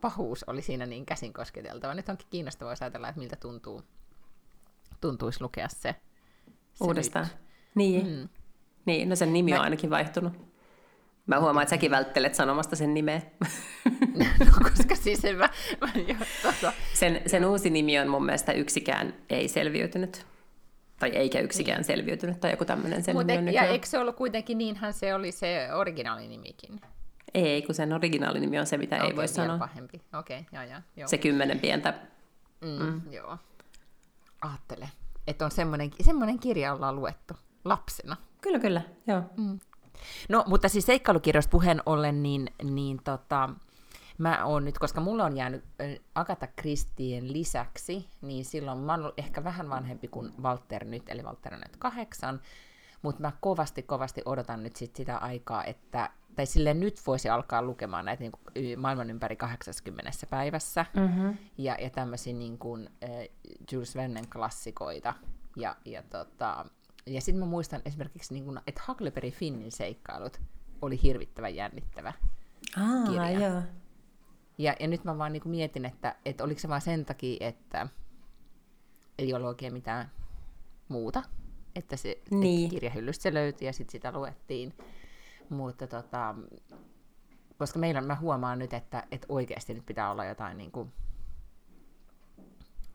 [0.00, 1.94] pahuus oli siinä niin käsin kosketeltava.
[1.94, 3.82] Nyt onkin kiinnostavaa jos ajatella, että miltä tuntuu,
[5.00, 5.94] tuntuisi lukea se,
[6.74, 7.26] se Uudestaan.
[7.26, 7.36] Nyt.
[7.74, 8.06] Niin.
[8.06, 8.28] Mm.
[8.86, 10.32] niin, no sen nimi Mä- on ainakin vaihtunut.
[11.28, 13.20] Mä huomaan, että säkin välttelet sanomasta sen nimeä.
[14.40, 15.48] no, koska siis en mä,
[15.80, 20.26] mä jo, tota, sen, sen uusi nimi on mun mielestä Yksikään ei selviytynyt.
[20.98, 23.68] Tai eikä yksikään selviytynyt, tai joku tämmöinen sen Mut nimi on e- ja nykyään.
[23.68, 26.80] eikö se ollut kuitenkin, niinhän se oli se originaalinimikin.
[27.34, 29.58] Ei, kun sen originaalinimi on se, mitä ei Okei, voi sanoa.
[29.58, 30.00] pahempi.
[30.18, 30.80] Okei, okay, joo, joo.
[30.96, 31.08] joo.
[31.08, 31.94] Se kymmenen pientä.
[32.60, 33.12] Mm, mm.
[33.12, 33.38] Joo.
[34.42, 34.88] Aattele,
[35.26, 38.16] että on semmoinen, semmoinen kirja ollaan luettu lapsena.
[38.40, 39.22] Kyllä, kyllä, joo.
[40.28, 43.50] No, mutta siis seikkailukirjoista puheen ollen, niin, niin tota,
[44.18, 45.64] mä oon nyt, koska mulla on jäänyt
[46.14, 51.54] Agatha Christien lisäksi, niin silloin mä oon ehkä vähän vanhempi kuin Walter nyt, eli Walter
[51.54, 52.40] on nyt kahdeksan,
[53.02, 57.62] mutta mä kovasti, kovasti odotan nyt sit sitä aikaa, että tai sille nyt voisi alkaa
[57.62, 61.36] lukemaan näitä niin kuin, maailman ympäri 80 päivässä, mm-hmm.
[61.58, 63.10] ja, ja tämmöisiä niin kuin, äh,
[63.72, 65.14] Jules Vernen klassikoita,
[65.56, 66.66] ja, ja, tota,
[67.08, 70.40] ja sitten mä muistan esimerkiksi, niin kuin, että Huckleberry Finnin seikkailut
[70.82, 72.12] oli hirvittävän jännittävä
[72.76, 73.30] Aa, kirja.
[73.30, 73.62] Joo.
[74.58, 77.88] Ja, ja nyt mä vaan niin mietin, että, että oliko se vaan sen takia, että
[79.18, 80.10] ei ollut oikein mitään
[80.88, 81.22] muuta,
[81.76, 82.64] että se niin.
[82.64, 84.74] että kirjahyllystä se löytyi ja sitten sitä luettiin.
[85.50, 86.34] Mutta tota,
[87.58, 90.92] koska meillä mä huomaan nyt, että, että oikeasti nyt pitää olla jotain niin kuin,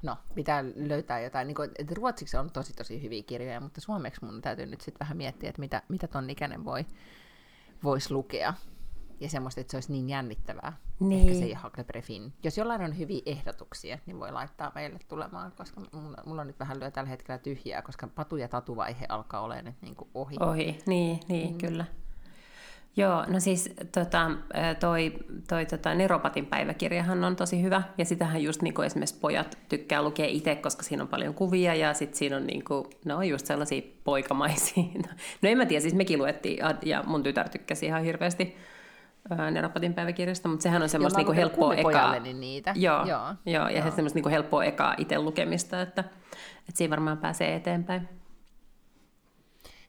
[0.03, 4.25] no, pitää löytää jotain, niin kuin, että ruotsiksi on tosi tosi hyviä kirjoja, mutta suomeksi
[4.25, 6.85] mun täytyy nyt sitten vähän miettiä, että mitä, mitä ton ikäinen voi,
[7.83, 8.53] voisi lukea
[9.19, 10.77] ja semmoista, että se olisi niin jännittävää.
[10.99, 11.27] Niin.
[11.27, 12.33] Ehkä se ei Huckleberry Finn.
[12.43, 16.59] Jos jollain on hyviä ehdotuksia, niin voi laittaa meille tulemaan, koska mulla, mulla on nyt
[16.59, 20.35] vähän lyö tällä hetkellä tyhjää, koska patu- ja tatuvaihe alkaa olemaan nyt niin kuin ohi.
[20.39, 21.57] Ohi, niin, niin mm.
[21.57, 21.85] kyllä.
[22.95, 24.31] Joo, no siis tota,
[24.79, 25.13] toi,
[25.49, 30.01] toi tota, Neropatin päiväkirjahan on tosi hyvä, ja sitähän just niin kuin esimerkiksi pojat tykkää
[30.01, 33.45] lukea itse, koska siinä on paljon kuvia, ja sitten siinä on niin kuin, no just
[33.45, 34.83] sellaisia poikamaisia.
[35.41, 38.57] No en mä tiedä, siis mekin luettiin, ja mun tytär tykkäsi ihan hirveästi
[39.51, 42.19] Neropatin päiväkirjasta, mutta sehän on semmoista niinku helppoa ekaa.
[42.19, 42.73] Niitä.
[42.75, 43.89] Joo, joo, joo, ja joo.
[43.89, 46.01] se semmoista niinku helppoa ekaa itse lukemista, että,
[46.59, 48.09] että siinä varmaan pääsee eteenpäin.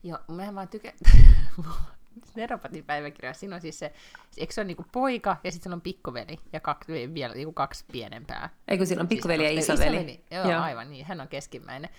[0.03, 0.97] Joo, mä vaan tykkään...
[2.35, 3.93] Neropatin päiväkirja, siinä on siis se,
[4.37, 8.49] eikö se ole niinku poika ja sitten on pikkuveli ja kaksi, vielä niinku kaksi pienempää.
[8.69, 9.97] Eikö sillä on pikkuveli siis ja isoveli?
[9.97, 10.25] isoveli.
[10.31, 11.91] Joo, joo, aivan niin, hän on keskimmäinen.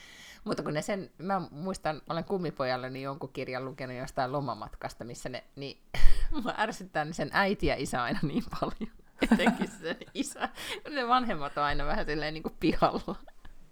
[0.43, 5.43] Mutta kun ne sen, mä muistan, olen kummipojalle jonkun kirjan lukenut jostain lomamatkasta, missä ne,
[5.55, 5.77] niin
[6.43, 8.91] mä ärsyttää sen äiti ja isä aina niin paljon.
[9.31, 10.49] Etenkin se isä.
[10.89, 13.15] Ne vanhemmat on aina vähän silleen niin kuin pihalla.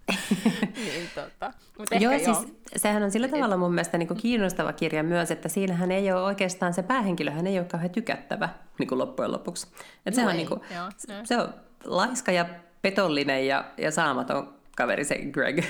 [0.75, 1.53] niin, tota.
[1.79, 2.45] Mut joo, siis joo.
[2.75, 6.21] sehän on sillä tavalla mun mielestä niin kuin kiinnostava kirja myös, että siinähän ei ole
[6.21, 9.67] oikeastaan se päähenkilöhän ei ole kauhean tykättävä niin kuin loppujen lopuksi.
[10.05, 12.45] Et no se, on, niin kuin, joo, se, se on laiska ja
[12.81, 15.65] petollinen ja, ja saamaton kaveri se Greg.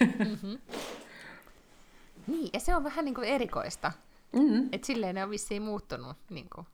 [0.00, 0.58] mm-hmm.
[2.26, 3.92] Niin, ja se on vähän niin kuin erikoista.
[4.32, 4.68] Mm-hmm.
[4.72, 6.66] Että silleen ne on vissiin muuttunut niin kuin,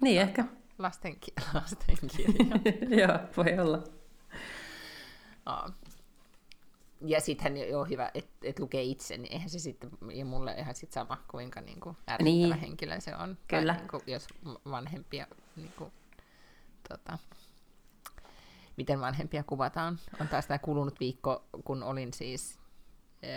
[0.00, 0.44] niin ehkä.
[0.78, 2.46] Lastenki- lastenkirja.
[3.06, 3.82] Joo, voi olla.
[5.46, 5.72] Oh.
[7.00, 10.74] Ja sittenhän on hyvä, että et lukee itse, niin eihän se sitten, ja mulle ihan
[10.74, 12.60] sit sama, kuinka niin kuin ärsyttävä niin.
[12.60, 13.38] henkilö se on.
[13.48, 13.74] Kyllä.
[13.74, 14.26] Tai, niin kuin, jos
[14.70, 15.92] vanhempia, niin kuin,
[16.88, 17.18] tota,
[18.76, 19.98] miten vanhempia kuvataan.
[20.20, 22.58] On taas tämä kulunut viikko, kun olin siis
[23.22, 23.30] ää,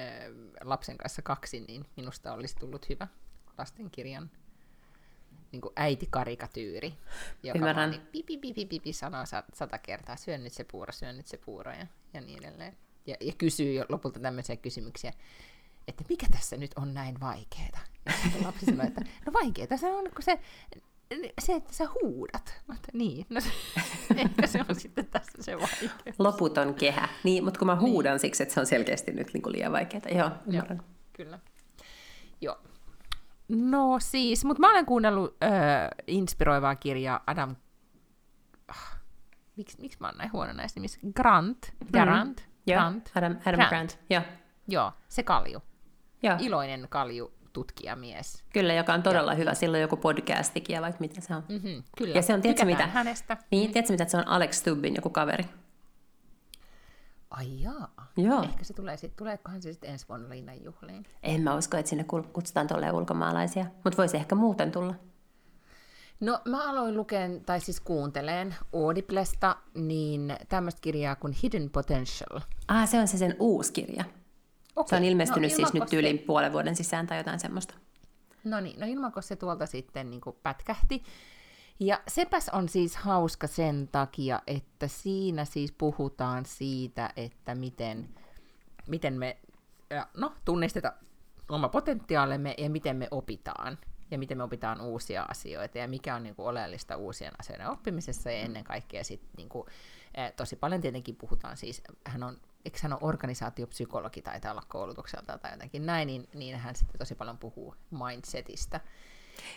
[0.64, 3.08] lapsen kanssa kaksi, niin minusta olisi tullut hyvä
[3.58, 4.32] lastenkirjan
[5.52, 6.94] niin kuin äitikarikatyyri,
[7.44, 7.76] joka Ymmärrän.
[7.76, 11.38] vaan niin pipi, pipi, pipi sanoo sata kertaa, syön nyt se puuro, syön nyt se
[11.38, 12.78] puuro ja, ja niin edelleen.
[13.06, 15.14] Ja, ja kysyy jo lopulta tämmöisiä kysymyksiä,
[15.88, 17.18] että mikä tässä nyt on näin?
[18.06, 20.40] Ja sitten lapsi sanoo, että no vaikeaa se on, kun se,
[21.42, 22.62] se, että sä huudat.
[22.68, 23.50] Mutta niin, no se,
[24.16, 26.20] ehkä se on sitten tässä se vaikeus.
[26.20, 27.10] Loputon kehä.
[27.24, 28.20] Niin, mutta kun mä huudan niin.
[28.20, 30.04] siksi, että se on selkeästi nyt niin kuin liian vaikeaa.
[30.12, 30.78] Joo, ymmärrän.
[30.78, 31.40] Joo, kyllä.
[32.42, 32.58] Joo,
[33.50, 35.50] No siis, mutta mä olen kuunnellut äh,
[36.08, 37.56] inspiroivaa kirjaa Adam...
[38.68, 39.00] Ah,
[39.56, 41.00] miksi, miksi mä oon näin huono näissä nimissä?
[41.16, 41.74] Grant.
[41.92, 42.40] Grant.
[42.40, 42.59] Mm.
[42.66, 43.12] Grant.
[43.16, 43.70] Adam, Adam Grant.
[43.70, 44.00] Grant.
[44.10, 44.22] Joo.
[44.68, 45.62] Joo, se kalju.
[46.24, 46.36] Joo.
[46.40, 48.44] Iloinen kalju tutkijamies.
[48.54, 49.38] Kyllä, joka on todella ja.
[49.38, 49.54] hyvä.
[49.54, 51.44] Silloin joku podcastikin ja vaikka mitä se on.
[51.50, 52.16] Mm-hmm, kyllä.
[52.16, 52.88] Ja se on, tiedätkö mitä?
[52.88, 53.38] hänestä.
[53.52, 55.44] Niin, tiedätkö mitä, että se on Alex Stubbin joku kaveri.
[57.30, 58.12] Ai jaa.
[58.18, 58.44] Joo.
[58.44, 61.06] Ehkä se tulee sitten, tuleekohan se sitten ensi vuonna Linnan juhliin?
[61.24, 64.96] En mä usko, että sinne kutsutaan tolleen ulkomaalaisia, mutta voisi ehkä muuten tulla.
[66.20, 72.40] No mä aloin lukeen, tai siis kuunteleen Audiblesta, niin tämmöistä kirjaa kuin Hidden Potential.
[72.68, 74.04] Ah, se on se sen uusi kirja.
[74.76, 74.90] Okay.
[74.90, 77.74] Se on ilmestynyt no, siis nyt yli puolen vuoden sisään tai jotain semmoista.
[78.44, 81.04] No niin, no ilmanko se tuolta sitten niin pätkähti.
[81.80, 88.10] Ja sepäs on siis hauska sen takia, että siinä siis puhutaan siitä, että miten,
[88.88, 89.38] miten me
[90.18, 90.94] no, tunnistetaan
[91.50, 93.78] oma potentiaalemme ja miten me opitaan
[94.12, 98.32] ja miten me opitaan uusia asioita ja mikä on niin kuin, oleellista uusien asioiden oppimisessa
[98.32, 99.68] ja ennen kaikkea sit, niin kuin,
[100.36, 105.52] tosi paljon tietenkin puhutaan siis, hän on, eikö hän ole organisaatiopsykologi taitaa olla koulutukselta tai
[105.52, 108.80] jotenkin näin, niin, niin hän sitten tosi paljon puhuu mindsetistä.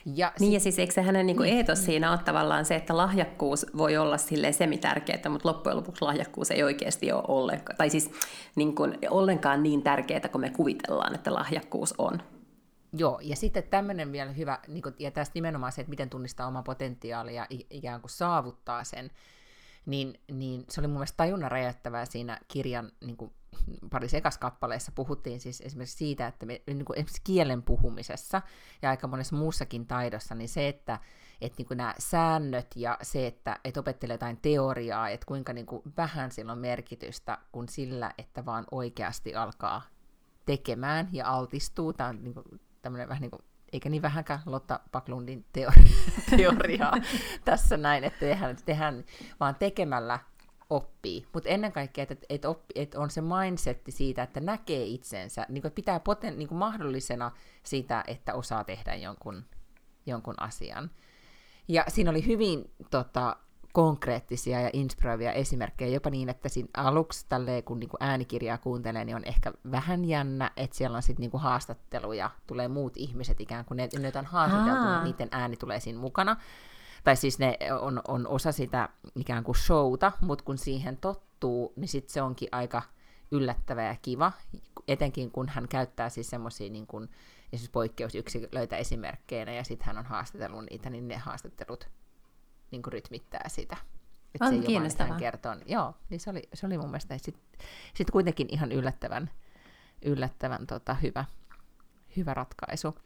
[0.06, 0.54] Ja niin sit...
[0.54, 3.96] ja siis eikö se hänen niinku niin, eetos siinä ole tavallaan se, että lahjakkuus voi
[3.96, 8.10] olla sille semi-tärkeää, mutta loppujen lopuksi lahjakkuus ei oikeasti ole ollenkaan, tai siis
[8.54, 12.22] niin kuin, ollenkaan niin tärkeää kuin me kuvitellaan, että lahjakkuus on.
[12.92, 16.46] Joo, ja sitten tämmöinen vielä hyvä, niin kuin, ja tästä nimenomaan se, että miten tunnistaa
[16.46, 19.10] oma potentiaali ja ikään kuin saavuttaa sen,
[19.86, 23.32] niin, niin se oli mun mielestä tajunnan räjäyttävää siinä kirjan niin kuin,
[23.90, 28.42] pari sekas kappaleessa puhuttiin siis esimerkiksi siitä, että me, niin kuin esimerkiksi kielen puhumisessa
[28.82, 30.98] ja aika monessa muussakin taidossa, niin se, että
[31.40, 35.66] että niin kuin nämä säännöt ja se, että, että opettelee jotain teoriaa, että kuinka niin
[35.66, 39.82] kuin vähän sillä on merkitystä kuin sillä, että vaan oikeasti alkaa
[40.46, 41.92] tekemään ja altistuu.
[41.92, 42.44] Tämä on niin kuin
[42.82, 43.42] tämmöinen vähän niin kuin,
[43.72, 45.94] eikä niin vähänkään Lotta Paklundin teori-
[46.36, 46.92] teoriaa
[47.44, 49.04] tässä näin, että tehdään, tehdään
[49.40, 50.18] vaan tekemällä
[50.70, 51.26] oppii.
[51.32, 55.72] Mutta ennen kaikkea, että et, oppi, on se mindsetti siitä, että näkee itsensä, niin kuin
[55.72, 57.30] pitää poten, niin kuin mahdollisena
[57.62, 59.44] sitä, että osaa tehdä jonkun,
[60.06, 60.90] jonkun asian.
[61.68, 63.36] Ja siinä oli hyvin tota,
[63.72, 69.16] konkreettisia ja inspiroivia esimerkkejä, jopa niin, että siinä aluksi tälleen, kun niinku äänikirjaa kuuntelee, niin
[69.16, 73.76] on ehkä vähän jännä, että siellä on sitten niinku haastatteluja, tulee muut ihmiset ikään kuin,
[73.76, 76.36] ne, ne on haastateltu, niin niiden ääni tulee siinä mukana.
[77.04, 81.88] Tai siis ne on, on osa sitä ikään kuin showta, mutta kun siihen tottuu, niin
[81.88, 82.82] sitten se onkin aika
[83.30, 84.32] yllättävä ja kiva,
[84.88, 87.08] etenkin kun hän käyttää siis semmoisia niin kuin,
[87.52, 91.88] esimerkiksi poikkeusyksilöitä esimerkkeinä, ja sitten hän on haastatellut niitä, niin ne haastattelut
[92.72, 93.76] niin kuin rytmittää sitä.
[94.34, 95.18] Että se ei kiinnostavaa.
[95.18, 95.56] Kertoa.
[95.66, 97.44] Joo, niin se oli, se oli mun mielestä sitten
[97.94, 99.30] sit kuitenkin ihan yllättävän,
[100.04, 101.24] yllättävän tota, hyvä,
[102.16, 102.98] hyvä ratkaisu.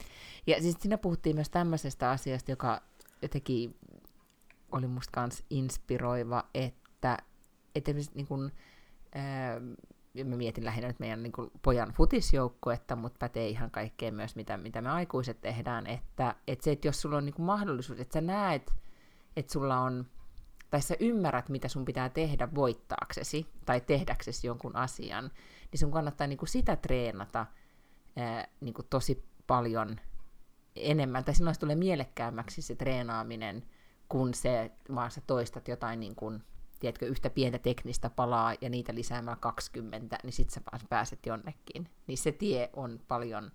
[0.46, 2.82] Ja siis siinä puhuttiin myös tämmöisestä asiasta, joka
[3.22, 3.76] jotenkin
[4.72, 7.18] oli musta kans inspiroiva, että,
[7.74, 8.52] että niin kun,
[9.14, 9.60] ää,
[10.24, 14.56] mä mietin lähinnä nyt meidän niin kuin, pojan futisjoukkuetta, mutta pätee ihan kaikkeen myös, mitä,
[14.56, 18.20] mitä me aikuiset tehdään, että, että se, että jos sulla on niin mahdollisuus, että sä
[18.20, 18.72] näet,
[19.36, 20.06] että sulla on,
[20.70, 25.30] tai sä ymmärrät, mitä sun pitää tehdä voittaaksesi, tai tehdäksesi jonkun asian,
[25.72, 27.46] niin sun kannattaa niin kuin, sitä treenata
[28.16, 30.00] ää, niin kuin, tosi paljon
[30.76, 33.64] enemmän, tai silloin tulee mielekkäämmäksi se treenaaminen,
[34.08, 36.42] kun se, vaan sä toistat jotain niin kuin,
[36.80, 41.88] tiedätkö, yhtä pientä teknistä palaa ja niitä lisäämällä 20, niin sit sä pääset jonnekin.
[42.06, 43.50] Niin se tie on paljon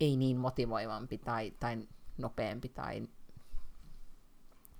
[0.00, 3.08] ei niin motivoivampi tai, tai nopeampi tai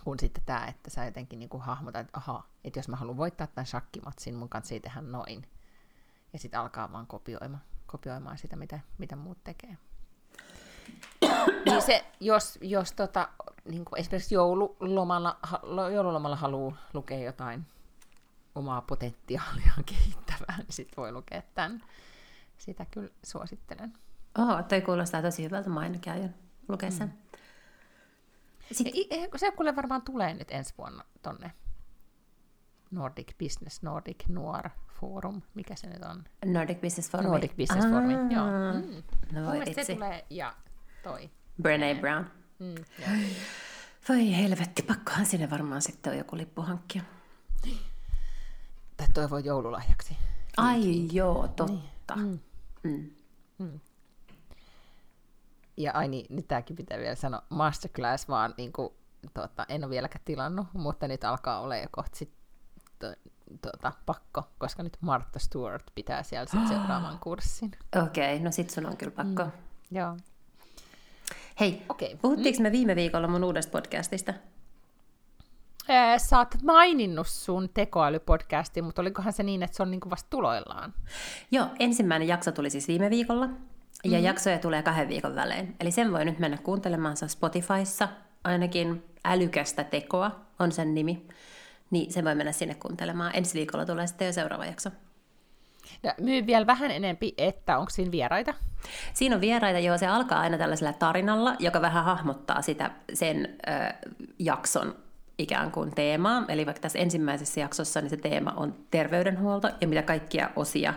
[0.05, 3.17] kuin sitten tämä, että sä jotenkin niin kuin hahmotat, että aha, että jos mä haluan
[3.17, 5.47] voittaa tämän shakkimatsin, mun kanssa tehdä noin.
[6.33, 9.79] Ja sitten alkaa vaan kopioimaan, kopioimaan sitä, mitä, mitä muut tekee.
[11.67, 13.29] niin se, jos, jos tota,
[13.65, 15.39] niin kuin esimerkiksi joululomalla,
[15.95, 17.67] joululomalla haluaa lukea jotain
[18.55, 21.83] omaa potentiaaliaan kehittävää, niin sitten voi lukea tämän.
[22.59, 23.93] Sitä kyllä suosittelen.
[24.39, 26.35] Oho, toi kuulostaa tosi hyvältä, mä ainakin aion
[26.69, 27.09] lukea sen.
[27.09, 27.39] Mm.
[28.73, 28.93] Sitten...
[29.37, 31.53] Se kuule varmaan tulee nyt ensi vuonna tonne
[32.91, 36.25] Nordic Business, Nordic Nuor Forum, mikä se nyt on?
[36.45, 37.27] Nordic Business Forum.
[37.27, 38.47] Nordic Business Forum, joo.
[38.73, 39.03] Mm.
[39.33, 39.51] No,
[39.85, 40.55] se tulee, ja
[41.03, 41.31] toi.
[41.63, 42.25] Brené Brown.
[42.59, 42.75] Mm,
[44.09, 47.03] Voi helvetti, pakkohan sinne varmaan sitten on joku lippu hankkia.
[48.97, 50.17] Tai toivoo joululahjaksi.
[50.57, 52.17] Ai joo, totta.
[52.17, 52.41] Niin.
[52.83, 52.91] Mm.
[52.91, 53.11] Mm.
[53.59, 53.81] Mm.
[55.77, 58.89] Ja ai niin, nyt tämäkin pitää vielä sanoa, masterclass vaan niin kuin,
[59.35, 62.31] tota, en ole vieläkään tilannut, mutta nyt alkaa olla jo kohta sit,
[62.99, 63.07] to,
[63.63, 67.73] tota, pakko, koska nyt Martha Stewart pitää siellä sit seuraavan kurssin.
[68.03, 69.45] Okei, okay, no sit sun on kyllä pakko.
[69.45, 69.99] Mm.
[69.99, 70.17] Joo.
[71.61, 72.17] Hei, okay.
[72.23, 74.35] puhuttiinko me viime viikolla mun uudesta podcastista?
[75.89, 80.31] Ee, sä oot maininnut sun tekoälypodcasti, mutta olikohan se niin, että se on niinku vasta
[80.31, 80.95] tuloillaan?
[81.51, 83.49] Joo, ensimmäinen jakso tuli siis viime viikolla,
[84.05, 84.25] ja mm-hmm.
[84.25, 85.77] jaksoja tulee kahden viikon välein.
[85.81, 88.09] Eli sen voi nyt mennä kuuntelemaan Spotifyssa,
[88.45, 91.27] ainakin älykästä tekoa on sen nimi.
[91.91, 93.31] Niin sen voi mennä sinne kuuntelemaan.
[93.35, 94.91] Ensi viikolla tulee sitten jo seuraava jakso.
[96.03, 98.55] Ja myy vielä vähän enempi, että onko siinä vieraita?
[99.15, 99.99] Siinä on vieraita, joo.
[99.99, 104.95] Se alkaa aina tällaisella tarinalla, joka vähän hahmottaa sitä sen ö, jakson
[105.39, 106.45] ikään kuin teemaa.
[106.49, 110.95] Eli vaikka tässä ensimmäisessä jaksossa niin se teema on terveydenhuolto ja mitä kaikkia osia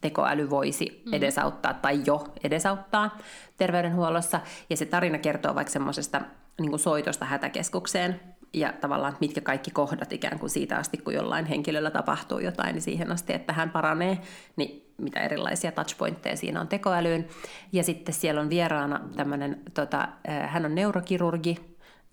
[0.00, 1.14] tekoäly voisi mm.
[1.14, 3.18] edesauttaa tai jo edesauttaa
[3.56, 4.40] terveydenhuollossa.
[4.70, 6.20] Ja se tarina kertoo vaikka semmoisesta
[6.60, 8.20] niin soitosta hätäkeskukseen,
[8.54, 12.82] ja tavallaan mitkä kaikki kohdat ikään kuin siitä asti, kun jollain henkilöllä tapahtuu jotain, niin
[12.82, 14.18] siihen asti, että hän paranee,
[14.56, 17.26] niin mitä erilaisia touchpointteja siinä on tekoälyyn.
[17.72, 20.08] Ja sitten siellä on vieraana tämmöinen, tota,
[20.46, 21.56] hän on neurokirurgi,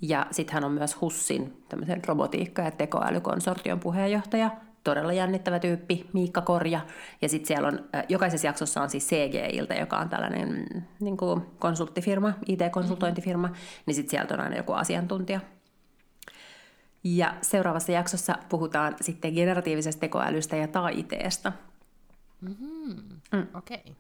[0.02, 4.52] ja sitten hän on myös HUSSin tämmöisen robotiikka- ja tekoälykonsortion puheenjohtaja,
[4.88, 6.80] todella jännittävä tyyppi, Miikka Korja.
[7.22, 11.42] Ja sitten siellä on, jokaisessa jaksossa on siis CGIltä, joka on tällainen mm, niin kuin
[11.60, 13.50] konsulttifirma, IT-konsultointifirma,
[13.86, 15.40] niin sitten sieltä on aina joku asiantuntija
[17.04, 21.52] ja seuraavassa jaksossa puhutaan sitten generatiivisesta tekoälystä ja taiteesta.
[22.42, 23.04] Mm-hmm.
[23.32, 23.48] Mm.
[23.54, 23.78] Okei.
[23.78, 23.94] Okay.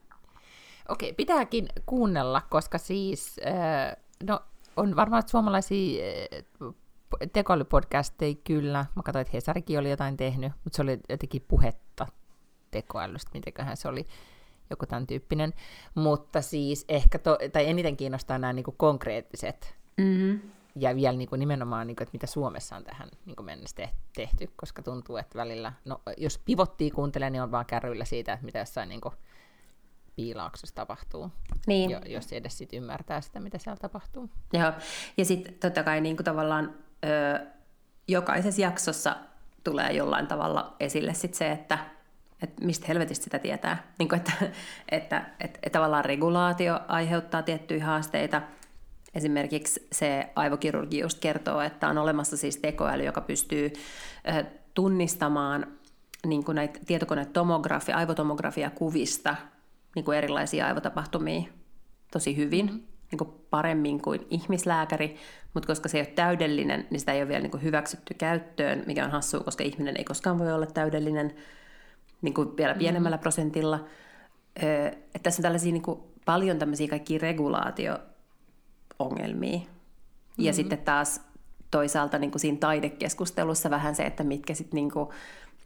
[0.89, 4.39] Okei, pitääkin kuunnella, koska siis, äh, no
[4.77, 6.03] on varmaan suomalaisia
[7.23, 8.85] äh, tekoälypodcasteja kyllä.
[8.95, 12.07] Mä katsoin, että Hesarikin oli jotain tehnyt, mutta se oli jotenkin puhetta
[12.71, 14.07] tekoälystä, mitenköhän se oli
[14.69, 15.53] joku tämän tyyppinen.
[15.95, 20.39] Mutta siis ehkä, to, tai eniten kiinnostaa nämä niin kuin konkreettiset Mm-hmm.
[20.75, 23.89] ja vielä niin kuin nimenomaan, niin kuin, että mitä Suomessa on tähän niin kuin mennessä
[24.15, 28.45] tehty, koska tuntuu, että välillä, no jos pivottia kuuntelee, niin on vaan kärryillä siitä, että
[28.45, 29.13] mitä jossain niin kuin,
[30.15, 31.31] piilauksessa tapahtuu,
[31.67, 31.89] Niin.
[31.89, 34.29] jo, jos edes sit ymmärtää sitä, mitä siellä tapahtuu.
[34.53, 34.73] Joo.
[35.17, 37.45] Ja sitten totta kai niin kuin tavallaan ö,
[38.07, 39.15] jokaisessa jaksossa
[39.63, 41.77] tulee jollain tavalla esille sit se, että
[42.43, 43.83] et mistä helvetistä sitä tietää.
[43.99, 44.31] Niin kuin, että,
[44.89, 48.41] että, että, että tavallaan regulaatio aiheuttaa tiettyjä haasteita.
[49.15, 53.73] Esimerkiksi se aivokirurgi just kertoo, että on olemassa siis tekoäly, joka pystyy
[54.37, 55.77] ö, tunnistamaan
[56.25, 59.35] niin kuin näitä tietokonetomografia, aivotomografia kuvista
[59.95, 61.41] niin kuin erilaisia aivotapahtumia
[62.11, 62.83] tosi hyvin, mm-hmm.
[63.11, 65.17] Niin kuin paremmin kuin ihmislääkäri,
[65.53, 68.83] mutta koska se ei ole täydellinen, niin sitä ei ole vielä niin kuin hyväksytty käyttöön,
[68.85, 71.35] mikä on hassua, koska ihminen ei koskaan voi olla täydellinen
[72.21, 73.21] niin kuin vielä pienemmällä mm-hmm.
[73.21, 73.85] prosentilla.
[74.63, 79.57] Ö, että tässä on tällaisia niin kuin paljon tämmöisiä kaikkia regulaatio-ongelmia.
[79.57, 80.45] Mm-hmm.
[80.45, 81.21] Ja sitten taas
[81.71, 85.09] toisaalta niin kuin siinä taidekeskustelussa vähän se, että mitkä sitten niin kuin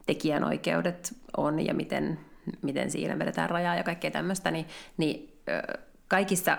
[0.05, 2.19] tekijänoikeudet on ja miten,
[2.61, 4.65] miten siinä vedetään rajaa ja kaikkea tämmöistä, niin,
[4.97, 5.61] niin ö,
[6.07, 6.57] kaikissa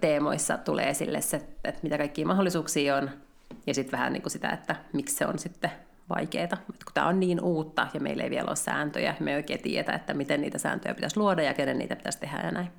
[0.00, 3.10] teemoissa tulee esille se, että mitä kaikkia mahdollisuuksia on,
[3.66, 5.70] ja sitten vähän niin kuin sitä, että miksi se on sitten
[6.08, 6.44] vaikeaa.
[6.44, 9.62] Että kun tämä on niin uutta ja meillä ei vielä ole sääntöjä, me ei oikein
[9.62, 12.70] tiedä, että miten niitä sääntöjä pitäisi luoda ja kenen niitä pitäisi tehdä ja näin.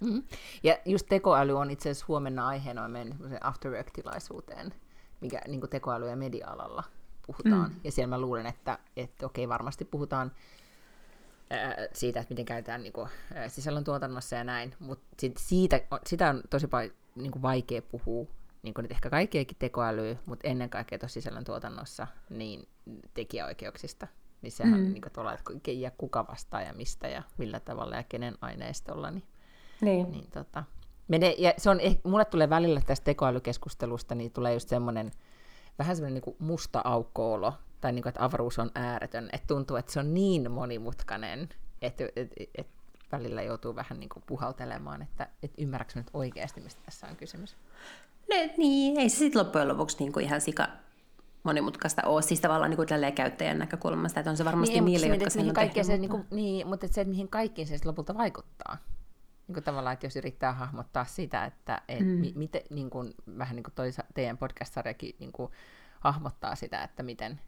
[0.00, 0.22] Mm-hmm.
[0.62, 4.74] Ja just tekoäly on itse asiassa huomenna aiheena meidän After Work-tilaisuuteen,
[5.20, 6.84] mikä niin tekoäly- ja media-alalla
[7.26, 7.70] puhutaan.
[7.70, 7.76] Mm.
[7.84, 10.32] Ja siellä mä luulen, että, että okei, varmasti puhutaan
[11.92, 16.42] siitä, että miten käytetään niin kuin, ää, sisällöntuotannossa ja näin, mutta sit siitä, sitä on
[16.50, 18.26] tosi paljon niin kuin vaikea puhua,
[18.62, 22.68] niin kuin nyt ehkä kaikkeakin tekoälyä, mutta ennen kaikkea tuossa sisällöntuotannossa niin
[23.14, 24.06] tekijäoikeuksista.
[24.42, 24.92] Niin sehän mm.
[24.92, 29.10] niin kuin tuolla, että ja kuka vastaa ja mistä ja millä tavalla ja kenen aineistolla,
[29.10, 29.24] niin
[29.80, 30.10] Niin.
[30.10, 30.64] niin tota,
[31.08, 35.10] menee, ja se on, eh- mulle tulee välillä tästä tekoälykeskustelusta, niin tulee just semmoinen,
[35.78, 39.92] vähän semmoinen niin musta aukko-olo, tai niin kuin, että avaruus on ääretön, että tuntuu, että
[39.92, 41.48] se on niin monimutkainen,
[41.82, 42.66] että et, et,
[43.12, 47.56] välillä joutuu vähän niin kuin puhaltelemaan, että et ymmärrätkö nyt oikeasti, mistä tässä on kysymys.
[48.28, 50.68] Ne, niin, ei se sitten loppujen lopuksi niin kuin ihan sika
[51.42, 55.30] monimutkaista ole, siis tavallaan niin kuin käyttäjän näkökulmasta, että on se varmasti niin, niille, jotka
[55.30, 55.86] se, sen mihin on tehnyt.
[55.86, 58.76] se, niin, kuin, niin, mutta se, että mihin kaikkiin se lopulta vaikuttaa.
[59.48, 62.06] Niin kuin tavallaan, että jos yrittää hahmottaa sitä, että et, mm.
[62.06, 65.52] mi, miten, niin kuin, vähän niin kuin toi, teidän podcast-sarjakin niin kuin,
[66.00, 67.40] hahmottaa sitä, että miten,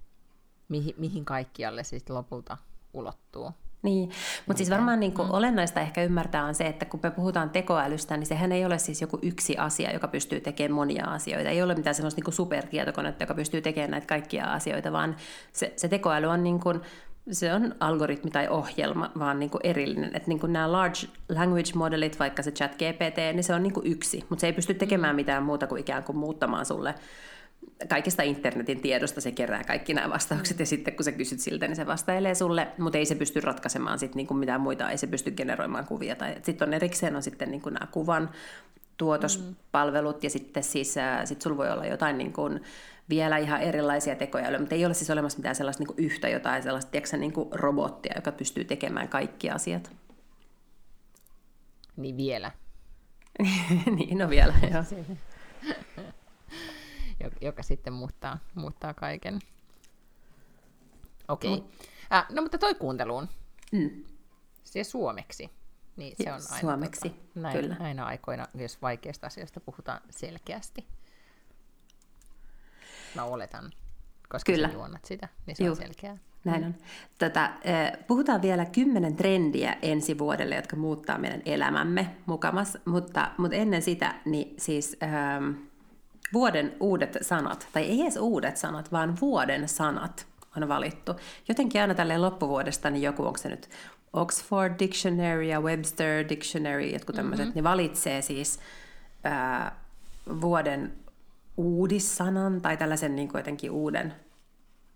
[0.69, 2.57] mihin, mihin kaikkialle se sitten lopulta
[2.95, 3.53] ulottuu.
[3.83, 4.11] Niin,
[4.47, 5.35] mutta siis varmaan niin kuin mm.
[5.35, 9.01] olennaista ehkä ymmärtää on se, että kun me puhutaan tekoälystä, niin sehän ei ole siis
[9.01, 11.51] joku yksi asia, joka pystyy tekemään monia asioita.
[11.51, 15.17] Ei ole mitään sellaista niin kuin supertietokonetta, joka pystyy tekemään näitä kaikkia asioita, vaan
[15.53, 16.81] se, se tekoäly on niin kuin,
[17.31, 20.17] se on algoritmi tai ohjelma, vaan niin kuin erillinen.
[20.17, 23.73] Että niin kuin nämä large language modelit, vaikka se chat GPT, niin se on niin
[23.73, 26.95] kuin yksi, mutta se ei pysty tekemään mitään muuta kuin ikään kuin muuttamaan sulle
[27.89, 31.77] kaikista internetin tiedosta se kerää kaikki nämä vastaukset, ja sitten kun sä kysyt siltä, niin
[31.77, 35.31] se vastailee sulle, mutta ei se pysty ratkaisemaan sit niinku mitään muita, ei se pysty
[35.31, 36.17] generoimaan kuvia.
[36.43, 38.31] Sitten on erikseen on sitten niinku nämä kuvan
[38.97, 42.61] tuotospalvelut, ja sitten siis, äh, sit sulla voi olla jotain niin kuin
[43.09, 46.91] vielä ihan erilaisia tekoja, mutta ei ole siis olemassa mitään sellaista niin yhtä jotain sellaista
[46.91, 49.91] tiedätkö, niin kuin robottia, joka pystyy tekemään kaikki asiat.
[51.97, 52.53] Niin vielä.
[53.97, 54.55] niin, no vielä,
[57.21, 57.31] joo.
[57.41, 59.39] joka sitten muuttaa, muuttaa kaiken.
[61.29, 61.55] Okei.
[61.55, 61.69] Okay.
[62.13, 63.29] Äh, no mutta toi kuunteluun.
[63.73, 64.05] Mm.
[64.65, 65.51] Se suomeksi.
[65.97, 67.77] Niin se on aina, suomeksi, tota, näin, kyllä.
[67.81, 70.85] Aina aikoina, jos vaikeista asioista puhutaan selkeästi.
[73.15, 73.71] Mä oletan,
[74.29, 74.69] koska Kyllä.
[74.69, 75.71] sä juonnat sitä, niin se Juu.
[75.71, 76.19] on selkeää.
[76.45, 76.75] Näin on.
[77.19, 83.57] Tota, eh, puhutaan vielä kymmenen trendiä ensi vuodelle, jotka muuttaa meidän elämämme mukamas, mutta, mutta
[83.57, 85.51] ennen sitä, niin siis ähm,
[86.33, 90.27] vuoden uudet sanat, tai ei edes uudet sanat, vaan vuoden sanat
[90.57, 91.13] on valittu.
[91.49, 93.69] Jotenkin aina tälleen loppuvuodesta, niin joku, onko se nyt
[94.13, 97.55] Oxford Dictionary ja Webster Dictionary, jotkut tämmöiset, mm-hmm.
[97.55, 98.59] niin valitsee siis
[99.27, 99.73] äh,
[100.41, 100.93] vuoden
[101.59, 104.15] uudissanan tai tällaisen niin kuin jotenkin uuden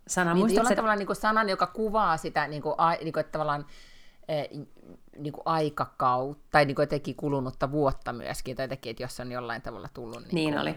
[0.07, 0.35] sanan.
[0.35, 3.65] Niin, jollain tavalla niin kuin sanan, joka kuvaa sitä niin kuin, niin kuin, että tavallaan
[4.27, 4.49] eh,
[5.17, 9.31] niin kuin aikakautta, tai niin kuin jotenkin kulunutta vuotta myöskin, tai jotenkin, että jos on
[9.31, 10.75] jollain tavalla tullut niin, Niin kuin, oli.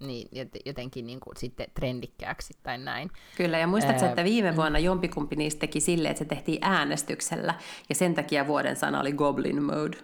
[0.00, 3.10] Niin, jot- jotenkin niin kuin, sitten trendikkääksi tai näin.
[3.36, 7.54] Kyllä, ja muistatko, Ää, että viime vuonna jompikumpi niistä teki silleen, että se tehtiin äänestyksellä,
[7.88, 9.96] ja sen takia vuoden sana oli Goblin Mode.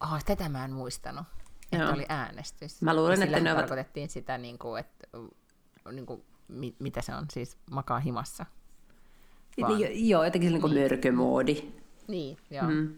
[0.00, 1.26] Oh, tätä mä en muistanut,
[1.72, 1.92] että Joo.
[1.94, 2.82] oli äänestys.
[2.82, 5.08] Mä luulen, että ne ovat- tarkoitettiin sitä, niin kuin, että
[5.92, 8.46] niin kuin, mi- mitä se on, siis makaa himassa.
[9.60, 9.78] Vaan.
[9.78, 11.72] Niin, joo, jotenkin se niin kuin mörkömoodi.
[12.08, 12.66] Niin, joo.
[12.70, 12.96] Mm.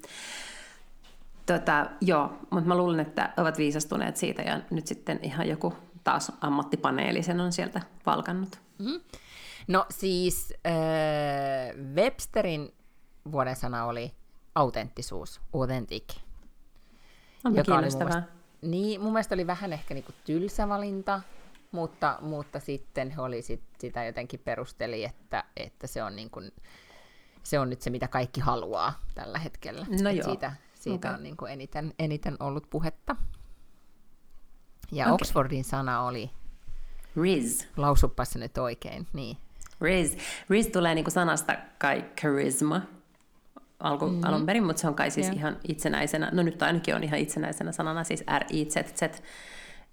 [1.46, 6.32] Tota, joo, mutta mä luulen, että ovat viisastuneet siitä ja nyt sitten ihan joku taas
[6.40, 8.60] ammattipaneeli sen on sieltä valkannut.
[9.68, 12.72] No siis äh, Websterin
[13.32, 14.12] vuoden sana oli
[14.54, 16.04] autenttisuus, authentic.
[17.44, 18.22] Onpa joka oli mun
[18.62, 21.20] niin, mun mielestä oli vähän ehkä niinku tylsä valinta,
[21.72, 26.40] mutta, mutta sitten he oli sit, sitä jotenkin perusteli, että, että se, on niinku,
[27.42, 29.86] se on nyt se, mitä kaikki haluaa tällä hetkellä.
[30.02, 30.24] No Et joo.
[30.24, 31.16] Siitä, siitä Okei.
[31.16, 33.16] on niinku eniten, eniten ollut puhetta.
[34.92, 35.14] Ja Okei.
[35.14, 36.30] Oxfordin sana oli,
[37.16, 37.66] Riz.
[37.76, 39.36] lausuppa se nyt oikein, niin.
[39.80, 40.16] Riz.
[40.50, 42.82] Riz tulee niinku sanasta kai charisma
[43.82, 44.24] alku, mm-hmm.
[44.24, 45.36] alun perin, mutta se on kai siis Joo.
[45.36, 48.76] ihan itsenäisenä, no nyt ainakin on ihan itsenäisenä sanana, siis r i z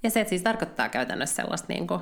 [0.04, 2.02] Ja se siis tarkoittaa käytännössä sellaista niinku,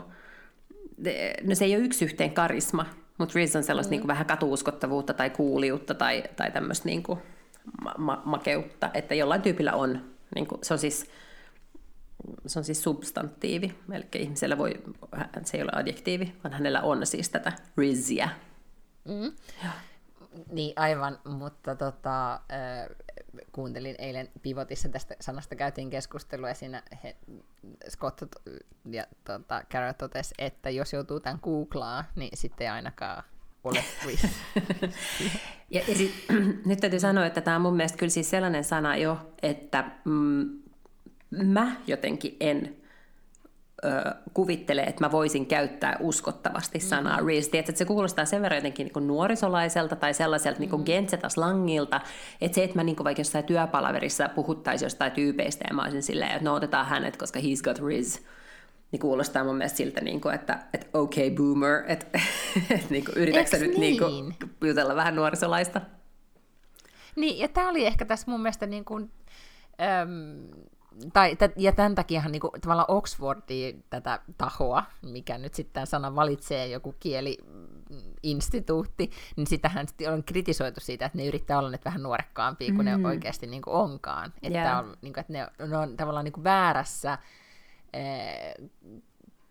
[1.03, 2.85] de- no se ei ole yksi yhteen karisma,
[3.17, 3.91] mutta Riz on sellaista mm.
[3.91, 7.19] niinku vähän katuuskottavuutta tai kuuliutta tai, tai tämmöistä niinku
[7.83, 10.01] ma- ma- makeutta, että jollain tyypillä on,
[10.35, 11.11] niinku, se on siis
[12.47, 14.83] se on siis substantiivi, eli ihmisellä voi,
[15.43, 18.29] se ei ole adjektiivi, vaan hänellä on siis tätä rizziä.
[20.51, 22.39] Niin aivan, mutta tota,
[23.51, 27.15] kuuntelin eilen Pivotissa tästä sanasta käytiin keskustelua ja siinä he,
[27.89, 28.21] Scott
[28.91, 33.23] ja tota, Cara totesi, että jos joutuu tämän googlaa, niin sitten ei ainakaan
[33.63, 33.83] ole.
[35.69, 36.25] Ja, ja sit,
[36.65, 40.49] nyt täytyy sanoa, että tämä on mun mielestä kyllä siis sellainen sana jo, että mm,
[41.31, 42.77] mä jotenkin en
[43.86, 43.89] ö,
[44.34, 47.28] kuvittele, että mä voisin käyttää uskottavasti sanaa mm-hmm.
[47.51, 52.01] Tiedätkö, että se kuulostaa sen verran jotenkin niin nuorisolaiselta tai sellaiselta niin kuin gentsetä-slangilta,
[52.41, 56.32] että se, että mä niin vaikka jossain työpalaverissa puhuttaisiin jostain tyypeistä ja mä olisin silleen,
[56.32, 58.19] että no otetaan hänet, koska he's got riz.
[58.91, 62.19] Niin kuulostaa mun mielestä siltä, niin kuin, että, että okay boomer, että,
[62.75, 64.36] että niin kuin, yritätkö sä Eiks nyt niin kuin, niin?
[64.69, 65.82] jutella vähän nuorisolaista?
[67.15, 69.11] Niin, ja tämä oli ehkä tässä mun mielestä niin kuin,
[70.01, 70.66] äm,
[71.13, 75.87] tai, t- ja tämän takiahan niin kuin, tavallaan Oxfordi tätä tahoa, mikä nyt sitten tämän
[75.87, 81.85] sanan valitsee joku kieliinstituutti, niin sitähän sitten on kritisoitu siitä, että ne yrittää olla nyt
[81.85, 83.01] vähän nuorekkaampia kuin mm.
[83.01, 84.33] ne oikeasti niin kuin onkaan.
[84.43, 84.79] Että, Joo.
[84.79, 87.17] on, niin kuin, että ne, ne on tavallaan niin kuin väärässä,
[87.93, 88.53] eh,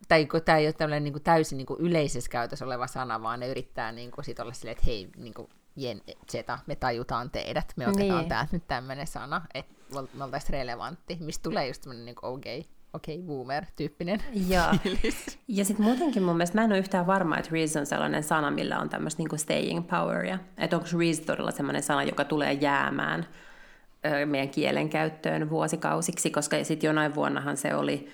[0.07, 3.39] tai kun tämä ei ole niin kuin täysin niin kuin yleisessä käytössä oleva sana, vaan
[3.39, 6.01] ne yrittää niin kuin sit olla silleen, että hei, niin kuin, Jen,
[6.31, 8.29] Zeta, me tajutaan teidät, me otetaan Niin.
[8.29, 9.75] täältä nyt tämmöinen sana, että
[10.13, 14.63] me oltaisiin relevantti, mistä tulee just tämmöinen niin okei, okay, okei, okay, boomer-tyyppinen Joo.
[14.83, 15.39] fiilis.
[15.47, 18.51] Ja sitten muutenkin mun mielestä mä en ole yhtään varma, että Reese on sellainen sana,
[18.51, 20.39] millä on tämmöistä niinku staying poweria.
[20.57, 23.27] Että onko Reese todella sellainen sana, joka tulee jäämään
[24.05, 28.09] ö, meidän kielen käyttöön vuosikausiksi, koska sitten jonain vuonnahan se oli,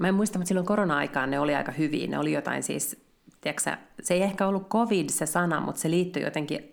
[0.00, 2.08] mä en muista, mutta silloin korona-aikaan ne oli aika hyviä.
[2.08, 3.04] Ne oli jotain siis,
[3.40, 3.70] tiedätkö,
[4.02, 6.71] se ei ehkä ollut covid se sana, mutta se liittyi jotenkin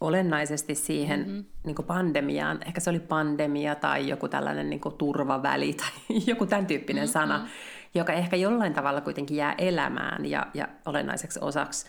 [0.00, 1.44] olennaisesti siihen mm-hmm.
[1.64, 2.58] niin pandemiaan.
[2.66, 5.90] Ehkä se oli pandemia tai joku tällainen niin turvaväli tai
[6.26, 7.12] joku tämän tyyppinen mm-hmm.
[7.12, 7.48] sana,
[7.94, 11.86] joka ehkä jollain tavalla kuitenkin jää elämään ja, ja olennaiseksi osaksi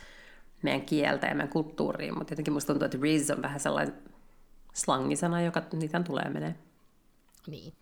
[0.62, 2.18] meidän kieltä ja meidän kulttuuriin.
[2.18, 3.96] Mutta jotenkin musta tuntuu, että Riz on vähän sellainen
[4.74, 6.56] slangisana, joka niitä tulee menee.
[7.48, 7.74] Niin.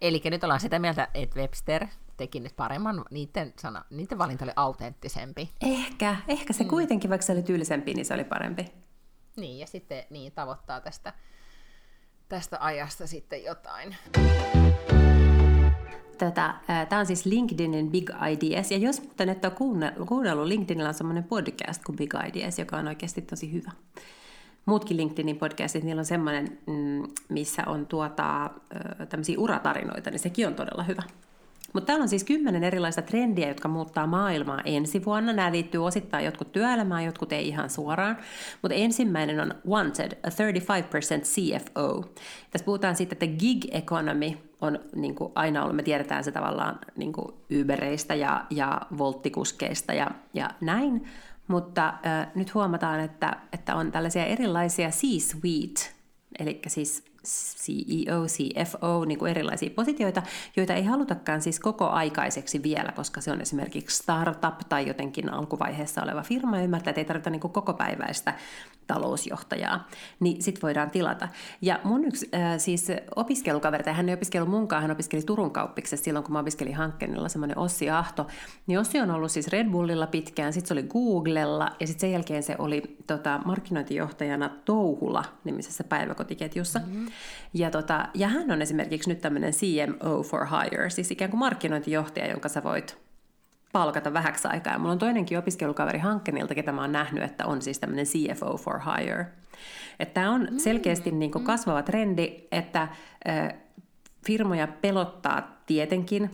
[0.00, 4.52] Eli nyt ollaan sitä mieltä, että Webster teki nyt paremman, niiden, sana, niiden valinta oli
[4.56, 5.50] autenttisempi.
[5.60, 6.70] Ehkä, ehkä se mm.
[6.70, 8.72] kuitenkin, vaikka se oli tyylisempi, niin se oli parempi.
[9.36, 11.12] Niin, ja sitten niin, tavoittaa tästä,
[12.28, 13.96] tästä ajasta sitten jotain.
[16.88, 20.94] Tämä on siis LinkedInin Big Ideas, ja jos muuten et ole kuunnellut, kuunnellut, LinkedInillä on
[20.94, 23.70] semmoinen podcast kuin Big Ideas, joka on oikeasti tosi hyvä.
[24.66, 28.50] Muutkin LinkedInin podcastit, niillä on semmoinen, mm, missä on tuota,
[29.08, 31.02] tämmöisiä uratarinoita, niin sekin on todella hyvä.
[31.72, 35.32] Mutta täällä on siis kymmenen erilaista trendiä, jotka muuttaa maailmaa ensi vuonna.
[35.32, 38.16] Nämä liittyy osittain jotkut työelämään, jotkut ei ihan suoraan.
[38.62, 42.04] Mutta ensimmäinen on Wanted, a 35% CFO.
[42.50, 46.78] Tässä puhutaan sitten, että gig economy on niin kuin aina ollut, me tiedetään se tavallaan
[46.96, 51.04] niin kuin Ubereista ja, ja volttikuskeista ja, ja näin.
[51.48, 55.80] Mutta äh, nyt huomataan, että, että on tällaisia erilaisia C-suite,
[56.38, 60.22] eli siis CEO, CFO, niin kuin erilaisia positioita,
[60.56, 66.02] joita ei halutakaan siis koko aikaiseksi vielä, koska se on esimerkiksi startup tai jotenkin alkuvaiheessa
[66.02, 68.34] oleva firma ymmärtää, että ei tarvita niin kuin kokopäiväistä
[68.94, 69.88] talousjohtajaa,
[70.20, 71.28] niin sit voidaan tilata.
[71.62, 76.04] Ja mun yksi äh, siis opiskelukaveri, tai hän ei opiskellut munkaan, hän opiskeli Turun kauppiksessa
[76.04, 78.26] silloin, kun mä opiskelin hankkeenilla, semmoinen Ossi Ahto.
[78.66, 82.12] Niin Ossi on ollut siis Red Bullilla pitkään, sitten se oli Googlella, ja sitten sen
[82.12, 86.78] jälkeen se oli tota, markkinointijohtajana Touhula nimisessä päiväkotiketjussa.
[86.78, 87.06] Mm-hmm.
[87.54, 92.30] Ja, tota, ja hän on esimerkiksi nyt tämmöinen CMO for Hire, siis ikään kuin markkinointijohtaja,
[92.30, 93.09] jonka sä voit
[93.72, 94.72] palkata vähäksi aikaa.
[94.72, 98.56] Ja mulla on toinenkin opiskelukaveri Hankkenilta, ketä mä oon nähnyt, että on siis tämmöinen CFO
[98.56, 99.26] for hire.
[100.00, 100.58] Että tämä on mm.
[100.58, 102.88] selkeästi niin kuin kasvava trendi, että
[104.26, 106.30] firmoja pelottaa tietenkin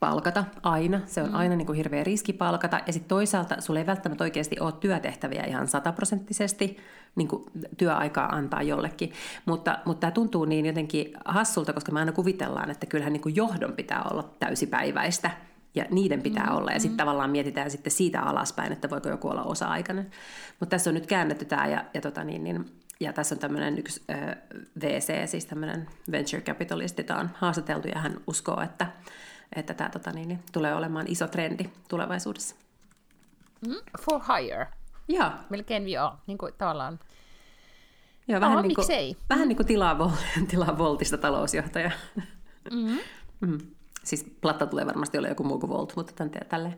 [0.00, 1.00] palkata aina.
[1.06, 1.34] Se on mm.
[1.34, 2.80] aina niin kuin hirveä riski palkata.
[2.86, 6.76] Ja sitten toisaalta sulla ei välttämättä oikeasti ole työtehtäviä ihan sataprosenttisesti
[7.16, 7.44] niin kuin
[7.76, 9.12] työaikaa antaa jollekin.
[9.46, 13.36] Mutta, mutta tämä tuntuu niin jotenkin hassulta, koska me aina kuvitellaan, että kyllähän niin kuin
[13.36, 15.30] johdon pitää olla täysipäiväistä–
[15.74, 16.58] ja niiden pitää mm-hmm.
[16.58, 16.70] olla.
[16.70, 20.10] Ja sitten tavallaan mietitään sitten siitä alaspäin, että voiko joku olla osa-aikainen.
[20.60, 22.64] Mutta tässä on nyt käännetty tämä ja, ja, tota niin, niin,
[23.00, 24.36] ja tässä on tämmöinen yksi ö,
[24.80, 28.86] VC, siis tämmöinen venture capitalist, jota on haastateltu ja hän uskoo, että,
[29.56, 32.54] että tämä tota niin, niin, tulee olemaan iso trendi tulevaisuudessa.
[33.66, 34.66] Mm, for hire.
[35.08, 35.30] Joo.
[35.50, 36.98] Melkein joo, niin kuin tavallaan.
[38.28, 38.86] Joo, vähän, niin kuin,
[39.28, 40.18] vähän niin kuin tilaa,
[40.50, 41.90] tilaa voltista talousjohtaja.
[42.72, 42.98] Mm-hmm.
[43.40, 43.58] mm
[44.08, 46.76] siis platta tulee varmasti olla joku muu kuin Volt, mutta tämän tälleen.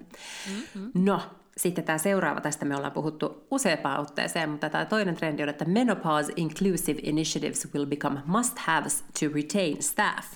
[0.50, 0.90] Mm-hmm.
[0.94, 1.20] No,
[1.56, 5.64] sitten tämä seuraava, tästä me ollaan puhuttu useampaan otteeseen, mutta tämä toinen trendi on, että
[5.64, 10.32] menopause inclusive initiatives will become must-haves to retain staff.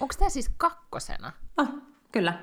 [0.00, 1.32] Onko tämä siis kakkosena?
[1.56, 1.68] Oh,
[2.12, 2.38] kyllä.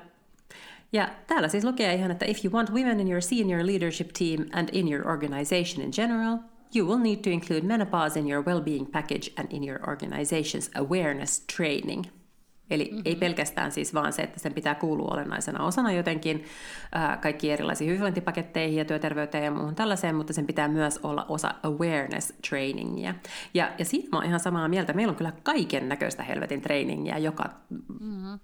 [0.92, 4.46] Ja täällä siis lukee ihan, että if you want women in your senior leadership team
[4.52, 6.38] and in your organization in general,
[6.74, 11.44] you will need to include menopause in your well-being package and in your organization's awareness
[11.56, 12.06] training–
[12.70, 13.02] Eli mm-hmm.
[13.04, 16.44] ei pelkästään siis vaan se, että sen pitää kuulua olennaisena osana jotenkin
[16.92, 21.54] ää, kaikki erilaisiin hyvinvointipaketteihin ja työterveyteen ja muuhun tällaiseen, mutta sen pitää myös olla osa
[21.62, 23.14] awareness trainingia.
[23.54, 24.92] Ja, ja siinä mä oon ihan samaa mieltä.
[24.92, 28.38] Meillä on kyllä kaiken näköistä helvetin trainingia joka mm-hmm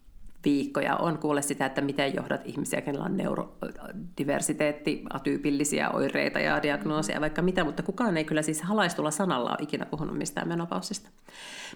[0.47, 7.21] viikkoja on kuulle sitä, että miten johdat ihmisiä, kenellä on neurodiversiteetti, atyypillisiä oireita ja diagnoosia,
[7.21, 11.09] vaikka mitä, mutta kukaan ei kyllä siis halaistulla sanalla ole ikinä puhunut mistään menopausista.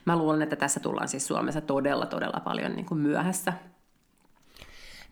[0.04, 3.52] Mä luulen, että tässä tullaan siis Suomessa todella, todella paljon niin kuin myöhässä.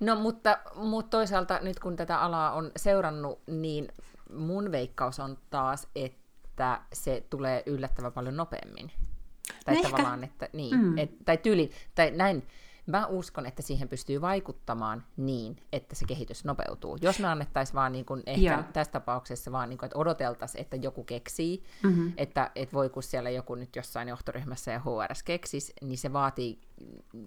[0.01, 3.89] No mutta, mutta toisaalta nyt kun tätä alaa on seurannut, niin
[4.35, 8.91] mun veikkaus on taas, että se tulee yllättävän paljon nopeammin.
[9.65, 10.33] Tai no tavallaan, ehkä.
[10.33, 10.99] että niin, mm.
[10.99, 12.43] et, tai tyyli, tai näin,
[12.89, 16.99] Mä uskon, että siihen pystyy vaikuttamaan niin, että se kehitys nopeutuu.
[17.01, 18.63] Jos me annettaisiin vaan niin kuin ehkä Joo.
[18.73, 22.13] tässä tapauksessa vaan, niin kuin, että odoteltaisiin, että joku keksii, mm-hmm.
[22.17, 26.61] että, että voi kun siellä joku nyt jossain johtoryhmässä ja HRS keksisi, niin se vaatii,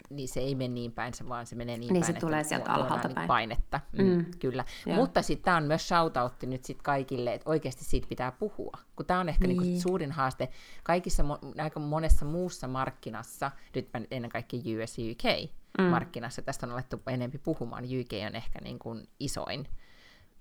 [0.10, 2.44] niin se ei mene niin päin, se vaan se menee niin, niin päin, se tulee
[2.44, 3.28] sieltä alhaalta niin päin.
[3.28, 3.80] painetta.
[3.92, 4.26] Mm, mm.
[4.40, 4.66] Kyllä.
[4.86, 4.96] Joo.
[4.96, 8.78] Mutta sitten tämä on myös shoutoutti nyt sit kaikille, että oikeasti siitä pitää puhua.
[8.96, 9.62] Kun tämä on ehkä niin.
[9.62, 10.50] Niin suurin haaste
[10.84, 11.24] kaikissa,
[11.58, 15.84] aika monessa muussa markkinassa, nyt ennen kaikkea US ja UK, mm.
[15.84, 16.42] markkinassa.
[16.42, 17.84] Tästä on alettu enempi puhumaan.
[17.84, 19.68] UK on ehkä niin kuin isoin.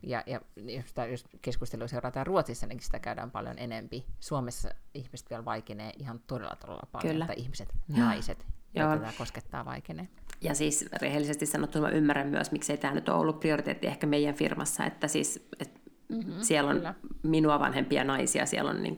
[0.03, 4.07] Ja, ja jos, jos keskustelua seurataan Ruotsissa, niin sitä käydään paljon enempi.
[4.21, 7.25] Suomessa ihmiset vielä vaikenee ihan todella todella paljon, Kyllä.
[7.25, 10.09] että ihmiset, naiset, joita tämä koskettaa vaikenee.
[10.41, 14.35] Ja siis rehellisesti sanottuna mä ymmärrän myös, miksei tämä nyt ole ollut prioriteetti ehkä meidän
[14.35, 16.95] firmassa, että siis et mm-hmm, siellä on kyllä.
[17.23, 18.97] minua vanhempia naisia, siellä on niin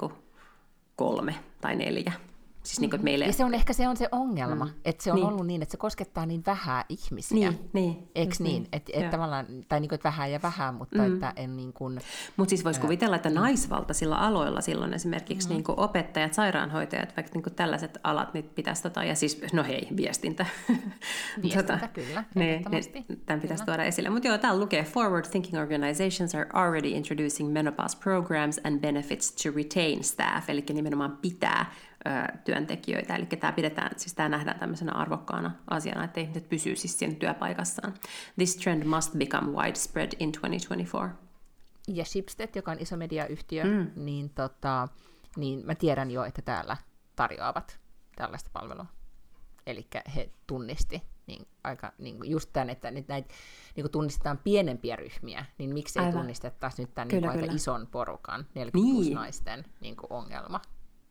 [0.97, 2.13] kolme tai neljä.
[2.63, 3.25] Siis niin kuin, meille...
[3.25, 4.73] Ja se on ehkä se on se ongelma, mm.
[4.85, 5.27] että se on niin.
[5.27, 7.51] ollut niin, että se koskettaa niin vähän ihmisiä.
[7.51, 8.09] Niin, niin.
[8.15, 8.63] Eikö niin?
[8.63, 8.69] niin?
[8.73, 11.15] Et, et tavallaan, tai niin kuin, että vähän ja vähän, mutta mm.
[11.15, 12.01] että en niin kuin...
[12.37, 15.53] Mutta siis voisi kuvitella, että naisvaltaisilla aloilla silloin esimerkiksi mm.
[15.53, 19.65] niin kuin opettajat, sairaanhoitajat, vaikka niin kuin tällaiset alat, niin pitäisi, tota, ja siis, no
[19.65, 20.47] hei, viestintä.
[21.43, 24.11] Viestintä, tota, kyllä, niin, niin, tämän pitäisi tuoda esille.
[24.11, 29.51] Mutta joo, täällä lukee, forward thinking organizations are already introducing menopause programs and benefits to
[29.57, 31.73] retain staff, eli nimenomaan pitää
[32.45, 33.17] työntekijöitä.
[33.17, 37.95] Eli tämä pidetään, siis tämä nähdään tämmöisenä arvokkaana asiana, että ihmiset pysyy siis siinä työpaikassaan.
[38.37, 41.23] This trend must become widespread in 2024.
[41.89, 43.91] Ja Shipstead, joka on iso mediayhtiö, mm.
[43.97, 44.89] niin, tota,
[45.37, 46.77] niin mä tiedän jo, että täällä
[47.17, 47.79] tarjoavat
[48.17, 48.87] tällaista palvelua.
[49.67, 49.87] Eli
[50.17, 53.35] he tunnisti niin aika niin just tämän, että nyt näitä
[53.77, 58.47] niin tunnistetaan pienempiä ryhmiä, niin miksi ei tunnistettaisi nyt tämän kyllä, niin aika ison porukan,
[58.55, 59.15] 46 niin.
[59.15, 60.61] naisten niin ongelma.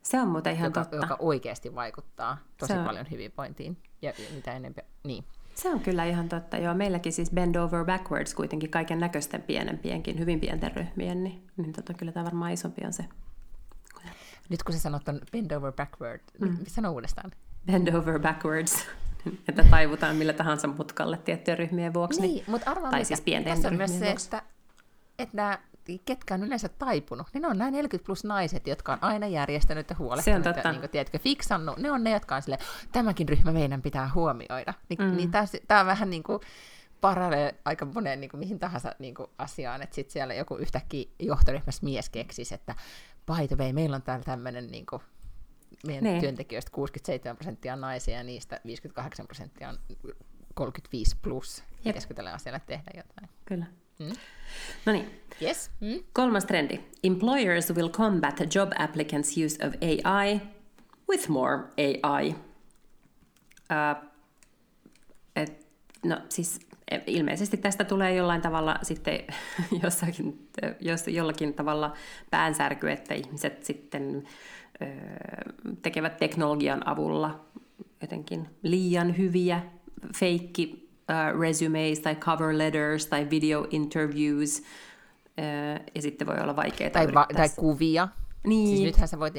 [0.03, 0.95] Se on muuten ihan joka, totta.
[0.95, 2.85] Joka oikeasti vaikuttaa tosi on...
[2.85, 4.85] paljon hyvinvointiin ja mitä enemmän.
[5.03, 5.23] Niin.
[5.55, 6.57] Se on kyllä ihan totta.
[6.57, 11.73] Joo, meilläkin siis bend over backwards kuitenkin kaiken näköisten pienempienkin, hyvin pienten ryhmien, niin, niin
[11.73, 13.05] tota, kyllä tämä varmaan isompi on se.
[14.49, 16.47] Nyt kun sä sanot on bend over backward, mm.
[16.47, 17.31] niin sano uudestaan.
[17.65, 18.85] Bend over backwards.
[19.49, 22.21] että taivutaan millä tahansa mutkalle tiettyjen ryhmien vuoksi.
[22.21, 23.07] Niin, mutta arvaa Tai mikä.
[23.07, 24.25] siis pienten ryhmien myös se, vuoksi.
[24.25, 24.41] Että,
[25.19, 25.59] että nämä
[26.05, 29.89] ketkä on yleensä taipunut, niin ne on nämä 40 plus naiset, jotka on aina järjestänyt
[29.89, 30.45] ja huolehtinut.
[30.45, 31.77] Ja, niin kuin, tiedätkö, fiksannut.
[31.77, 34.73] Ne on ne, jotka on silleen, tämäkin ryhmä meidän pitää huomioida.
[34.89, 35.15] Ni, mm.
[35.15, 35.31] Niin
[35.67, 36.39] tämä on vähän niin kuin
[37.01, 41.05] paralleeli aika moneen niin kuin mihin tahansa niin kuin asiaan, että sitten siellä joku yhtäkkiä
[41.19, 42.75] johtoryhmässä mies keksisi, että
[43.25, 45.01] by the way, meillä on täällä tämmöinen niin kuin,
[45.87, 46.19] meidän ne.
[46.19, 49.79] työntekijöistä 67 prosenttia on naisia ja niistä 58 prosenttia on
[50.53, 51.63] 35 plus.
[51.83, 53.29] Pitäisikö tällä asialla tehdä jotain?
[53.45, 53.65] Kyllä.
[54.01, 54.13] Mm.
[54.85, 55.21] No niin.
[55.41, 55.71] Yes.
[55.79, 56.03] Mm.
[56.13, 56.79] Kolmas trendi.
[57.03, 60.41] Employers will combat job applicants' use of AI
[61.09, 62.35] with more AI.
[63.71, 64.09] Uh,
[65.35, 65.67] et,
[66.05, 66.59] no siis
[67.07, 69.19] ilmeisesti tästä tulee jollain tavalla sitten
[69.83, 70.49] jossakin,
[70.79, 71.93] jos jollakin tavalla
[72.29, 74.23] päänsärky, että ihmiset sitten
[74.81, 74.85] ö,
[75.81, 77.45] tekevät teknologian avulla
[78.01, 79.61] jotenkin liian hyviä
[80.17, 80.90] feikki
[81.39, 87.27] resumes tai cover letters tai video interviews, uh, ja sitten voi olla vaikeaa tai, va-
[87.35, 88.07] tai kuvia.
[88.47, 88.67] Niin.
[88.67, 89.33] Siis nythän sä voit...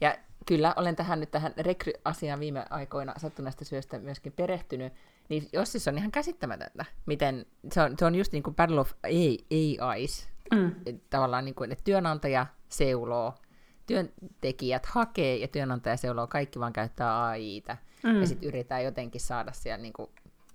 [0.00, 4.92] Ja kyllä olen tähän nyt tähän rekry-asiaan viime aikoina sattuneesta syöstä myöskin perehtynyt,
[5.28, 8.80] niin jos siis on ihan käsittämätöntä, miten se on, se on just niin kuin Battle
[8.80, 10.74] of AIs, mm.
[11.10, 13.34] tavallaan niin kuin, että työnantaja seuloo,
[13.86, 18.20] työntekijät hakee ja työnantaja seuloo, kaikki vaan käyttää AIta, mm.
[18.20, 20.10] ja sitten yritetään jotenkin saada siellä niin kuin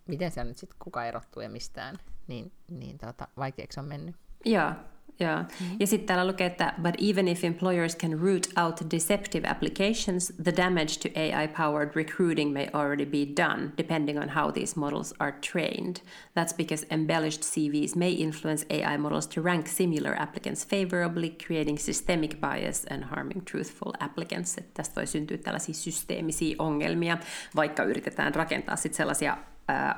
[0.07, 1.95] miten siellä nyt sitten kuka erottuu ja mistään,
[2.27, 4.15] niin, niin tota, vaikeaksi on mennyt.
[4.45, 4.71] Joo,
[5.19, 5.37] Joo.
[5.39, 5.77] Mm-hmm.
[5.79, 10.53] Ja sitten täällä lukee, että but even if employers can root out deceptive applications, the
[10.57, 15.95] damage to AI-powered recruiting may already be done, depending on how these models are trained.
[16.35, 22.41] That's because embellished CVs may influence AI models to rank similar applicants favorably, creating systemic
[22.41, 24.57] bias and harming truthful applicants.
[24.57, 27.17] Että tästä voi syntyä tällaisia systeemisiä ongelmia,
[27.55, 29.37] vaikka yritetään rakentaa sitten sellaisia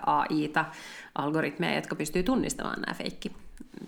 [0.05, 0.66] AI-ta,
[1.16, 3.32] algoritmeja, jotka pystyy tunnistamaan nämä feikki,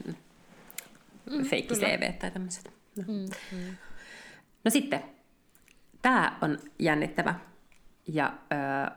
[0.05, 2.71] mm, feikki CV tai tämmöiset.
[2.95, 3.03] No.
[3.07, 3.75] Mm, mm.
[4.63, 5.03] no sitten,
[6.01, 7.35] tämä on jännittävä
[8.07, 8.91] ja ö,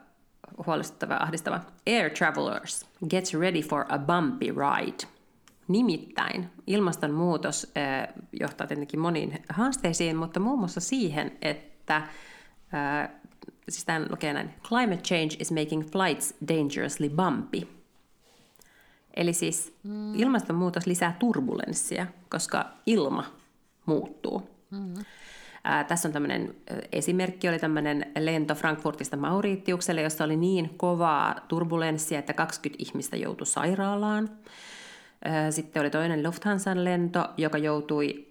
[0.67, 1.61] huolestuttava ja ahdistava.
[1.87, 5.07] Air travelers, get ready for a bumpy ride.
[5.69, 13.09] Nimittäin ilmastonmuutos ö, johtaa tietenkin moniin haasteisiin, mutta muun muassa siihen, että ö,
[13.71, 17.69] siis tämän lukee näin, climate change is making flights dangerously bumpy.
[19.17, 20.15] Eli siis mm.
[20.15, 23.25] ilmastonmuutos lisää turbulenssia, koska ilma
[23.87, 24.51] muuttuu.
[24.71, 24.95] Mm.
[25.65, 26.55] Ää, tässä on tämmöinen
[26.93, 33.47] esimerkki, oli tämmöinen lento Frankfurtista Mauritiukselle, jossa oli niin kovaa turbulenssia, että 20 ihmistä joutui
[33.47, 34.31] sairaalaan.
[35.51, 38.30] Sitten oli toinen Lufthansan lento, joka joutui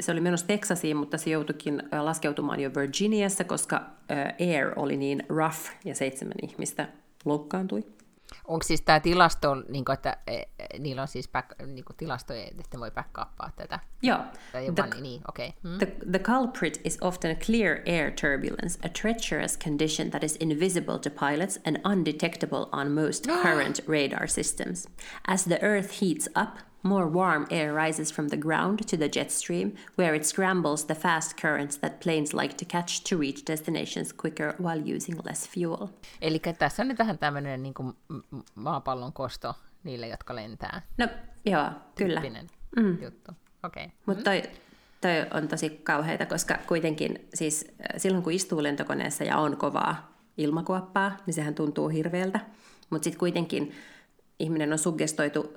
[0.00, 3.82] se oli menossa Texasiin, mutta se joutuikin laskeutumaan jo Virginiassa, koska
[4.40, 6.88] Air oli niin rough ja seitsemän ihmistä
[7.24, 7.84] loukkaantui.
[8.44, 10.46] Onko siis tämä tilasto, niin kuin, että e, e,
[10.78, 13.78] niillä on siis back, niin kuin tilastoja, että voi backuppaa tätä?
[14.02, 14.18] Joo.
[14.74, 15.50] the, niin, okay.
[15.62, 15.78] hmm.
[15.78, 21.10] the, the culprit is often clear air turbulence, a treacherous condition that is invisible to
[21.10, 24.88] pilots and undetectable on most current radar systems.
[25.28, 29.30] As the Earth heats up, More warm air rises from the ground to the jet
[29.30, 34.12] stream, where it scrambles the fast currents that planes like to catch to reach destinations
[34.12, 35.88] quicker while using less fuel.
[36.20, 37.96] Eli tässä on nyt vähän tämmöinen niin kuin
[38.54, 39.54] maapallon kosto
[39.84, 40.82] niille, jotka lentää.
[40.98, 41.08] No
[41.44, 42.22] joo, kyllä.
[42.76, 43.02] Mm.
[43.02, 43.32] juttu.
[43.62, 43.88] Okay.
[44.06, 44.42] Mutta toi,
[45.00, 50.12] toi on tosi kauheita, koska kuitenkin siis äh, silloin kun istuu lentokoneessa ja on kovaa
[50.36, 52.40] ilmakuoppaa, niin sehän tuntuu hirveältä.
[52.90, 53.72] Mutta sitten kuitenkin
[54.42, 55.52] ihminen on suggestoitu,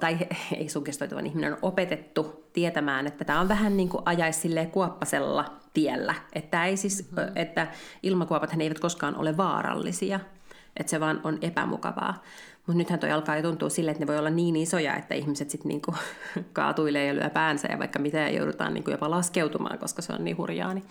[0.00, 0.18] tai
[0.58, 5.44] ei suggestoitu, vaan ihminen on opetettu tietämään, että tämä on vähän niin kuin ajaisi kuoppasella
[5.74, 6.14] tiellä.
[6.32, 7.32] Että, ei siis, mm-hmm.
[7.34, 7.66] että
[8.02, 10.20] ilmakuopat eivät koskaan ole vaarallisia,
[10.76, 12.22] että se vaan on epämukavaa.
[12.66, 15.50] Mutta nythän toi alkaa jo tuntua sille, että ne voi olla niin isoja, että ihmiset
[15.50, 15.94] sitten niinku
[16.52, 20.24] kaatuilee ja lyö päänsä ja vaikka mitä ja joudutaan niinku jopa laskeutumaan, koska se on
[20.24, 20.84] niin hurjaa, niin,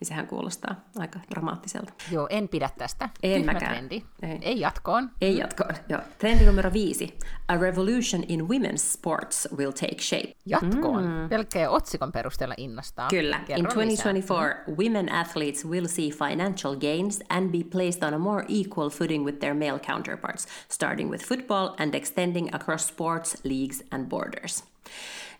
[0.00, 1.92] niin sehän kuulostaa aika dramaattiselta.
[2.10, 3.08] Joo, en pidä tästä.
[3.22, 3.72] En mäkään.
[3.72, 4.02] Trendi.
[4.22, 4.38] Ei.
[4.42, 5.10] Ei jatkoon.
[5.20, 6.00] Ei jatkoon, joo.
[6.18, 7.18] Trendi numero viisi.
[7.48, 10.34] A revolution in women's sports will take shape.
[10.46, 11.04] Jatkoon.
[11.04, 11.28] Mm.
[11.28, 13.08] Pelkkää otsikon perusteella innostaa.
[13.08, 13.38] Kyllä.
[13.38, 14.76] Kerro in 2024, lisää.
[14.84, 19.38] women athletes will see financial gains and be placed on a more equal footing with
[19.38, 24.62] their male counterparts, starting with football and extending across sports, leagues and borders.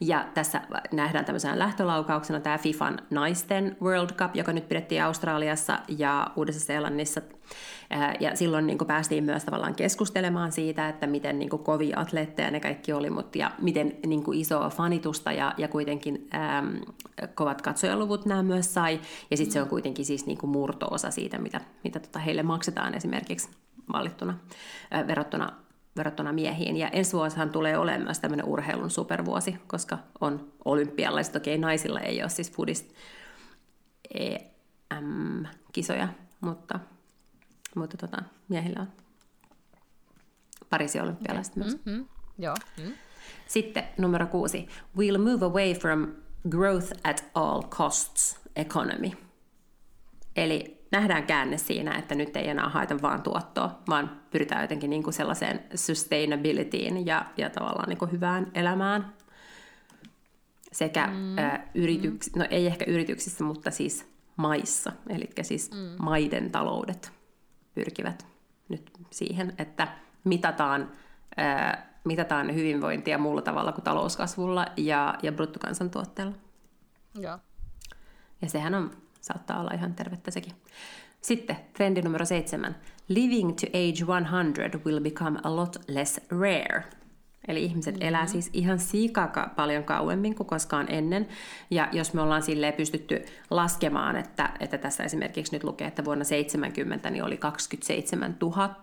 [0.01, 0.61] Ja tässä
[0.93, 7.21] nähdään tämmöisenä lähtölaukauksena tämä FIFAn naisten World Cup, joka nyt pidettiin Australiassa ja Uudessa-Seelannissa.
[8.21, 12.51] Ja silloin niin kuin päästiin myös tavallaan keskustelemaan siitä, että miten niin kuin kovia atleetteja
[12.51, 16.81] ne kaikki oli, mutta ja miten niin kuin isoa fanitusta ja, ja kuitenkin äm,
[17.35, 19.01] kovat katsojaluvut nämä myös sai.
[19.31, 22.95] Ja sitten se on kuitenkin siis niin kuin murto-osa siitä, mitä, mitä tota heille maksetaan
[22.95, 23.49] esimerkiksi
[23.93, 24.39] valittuna,
[24.95, 25.53] äh, verrattuna
[25.99, 26.77] verrattuna miehiin.
[26.77, 31.37] Ja ensi vuosihan tulee olemaan myös tämmöinen urheilun supervuosi, koska on olympialaiset.
[31.37, 32.87] Okei, naisilla ei ole siis foodist
[34.91, 36.09] EM-kisoja,
[36.41, 36.81] mutta,
[37.75, 38.89] mutta tota, miehillä on
[40.71, 41.65] Pariisin olympialaiset okay.
[41.65, 41.85] myös.
[41.85, 42.07] Mm-hmm.
[42.39, 42.55] Joo.
[42.85, 42.93] Mm.
[43.47, 44.69] Sitten numero kuusi.
[44.99, 46.13] We'll move away from
[46.49, 49.11] growth at all costs economy.
[50.37, 55.03] Eli nähdään käänne siinä, että nyt ei enää haeta vaan tuottoa, vaan pyritään jotenkin niin
[55.03, 59.13] kuin sellaiseen sustainabilityin ja, ja tavallaan niin kuin hyvään elämään.
[60.73, 61.39] Sekä mm.
[61.39, 66.05] ä, yrityks, no ei ehkä yrityksissä, mutta siis maissa, eli siis mm.
[66.05, 67.13] maiden taloudet
[67.75, 68.27] pyrkivät
[68.69, 69.89] nyt siihen, että
[70.25, 70.93] mitataan,
[71.39, 76.35] ä, mitataan hyvinvointia muulla tavalla kuin talouskasvulla ja, ja bruttokansantuotteella.
[77.15, 77.39] Joo.
[78.43, 78.91] Ja sehän on,
[79.29, 80.53] saattaa olla ihan tervettä sekin.
[81.21, 82.77] Sitten trendi numero seitsemän.
[83.09, 86.85] Living to age 100 will become a lot less rare.
[87.49, 88.09] Eli ihmiset mm-hmm.
[88.09, 91.29] elää siis ihan siika paljon kauemmin kuin koskaan ennen.
[91.71, 96.25] Ja jos me ollaan silleen pystytty laskemaan, että, että tässä esimerkiksi nyt lukee, että vuonna
[96.25, 98.75] 70 niin oli 27 000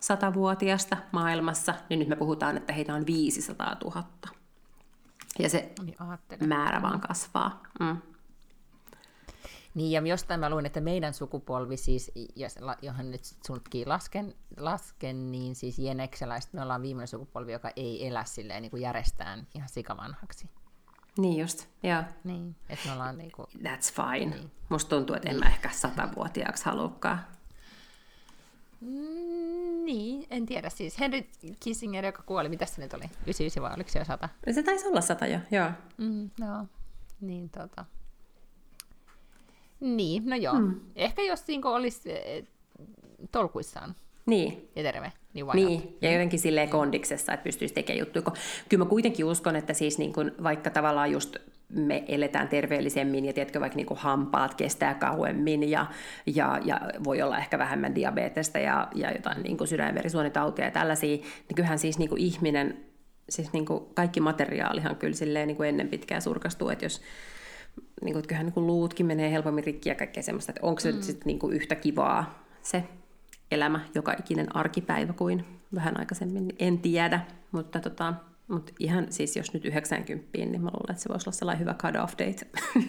[0.00, 4.04] satavuotiasta maailmassa, niin nyt me puhutaan, että heitä on 500 000.
[5.38, 7.62] Ja se Niin määrä vaan kasvaa.
[7.80, 7.96] Mm.
[9.74, 12.12] Niin, ja jostain mä luin, että meidän sukupolvi siis,
[12.82, 18.24] johon nyt sunkin lasken, lasken, niin siis jenekseläiset, me ollaan viimeinen sukupolvi, joka ei elä
[18.24, 20.50] silleen niin kuin järjestään ihan sikavanhaksi.
[21.18, 22.02] Niin just, joo.
[22.24, 23.46] Niin, että me ollaan niin kuin...
[23.56, 24.36] That's fine.
[24.36, 24.50] Niin.
[24.68, 25.44] Musta tuntuu, että en niin.
[25.44, 27.20] mä ehkä satavuotiaaksi halukkaan.
[28.80, 31.00] Mm, niin, en tiedä siis.
[31.00, 31.22] Henry
[31.60, 33.04] Kissinger, joka kuoli, mitä se nyt oli?
[33.04, 34.28] 99 vai oliko se jo 100?
[34.50, 35.70] Se taisi olla 100 jo, joo.
[35.98, 36.66] Mm, joo,
[37.20, 37.84] niin tota...
[39.84, 40.54] Niin, no joo.
[40.54, 40.80] Hmm.
[40.96, 42.44] Ehkä jos niin olisi eh,
[43.32, 43.94] tolkuissaan
[44.26, 44.68] niin.
[44.76, 48.22] ja terve, niin Niin, ja jotenkin silleen kondiksessa, että pystyisi tekemään juttuja.
[48.68, 51.36] Kyllä mä kuitenkin uskon, että siis niin kuin, vaikka tavallaan just
[51.68, 55.86] me eletään terveellisemmin ja tiedätkö, vaikka niin hampaat kestää kauemmin ja,
[56.26, 60.70] ja, ja voi olla ehkä vähemmän diabetesta ja, ja jotain niin sydän- ja verisuonitautia ja
[60.70, 62.84] tällaisia, niin kyllähän siis niin ihminen,
[63.28, 67.00] siis niin kaikki materiaalihan kyllä silleen niin ennen pitkään surkastuu, että jos
[68.02, 70.92] niin kuin, kyllähän niin kuin luutkin menee helpommin rikki ja kaikkea semmoista, että onko se
[70.92, 71.02] mm.
[71.02, 72.84] sitten niin yhtä kivaa se
[73.50, 75.44] elämä, joka ikinen arkipäivä kuin
[75.74, 77.20] vähän aikaisemmin, en tiedä,
[77.52, 78.14] mutta tota,
[78.48, 81.74] mutta ihan siis jos nyt 90, niin mä luulen, että se voisi olla sellainen hyvä
[81.74, 82.46] cut-off date.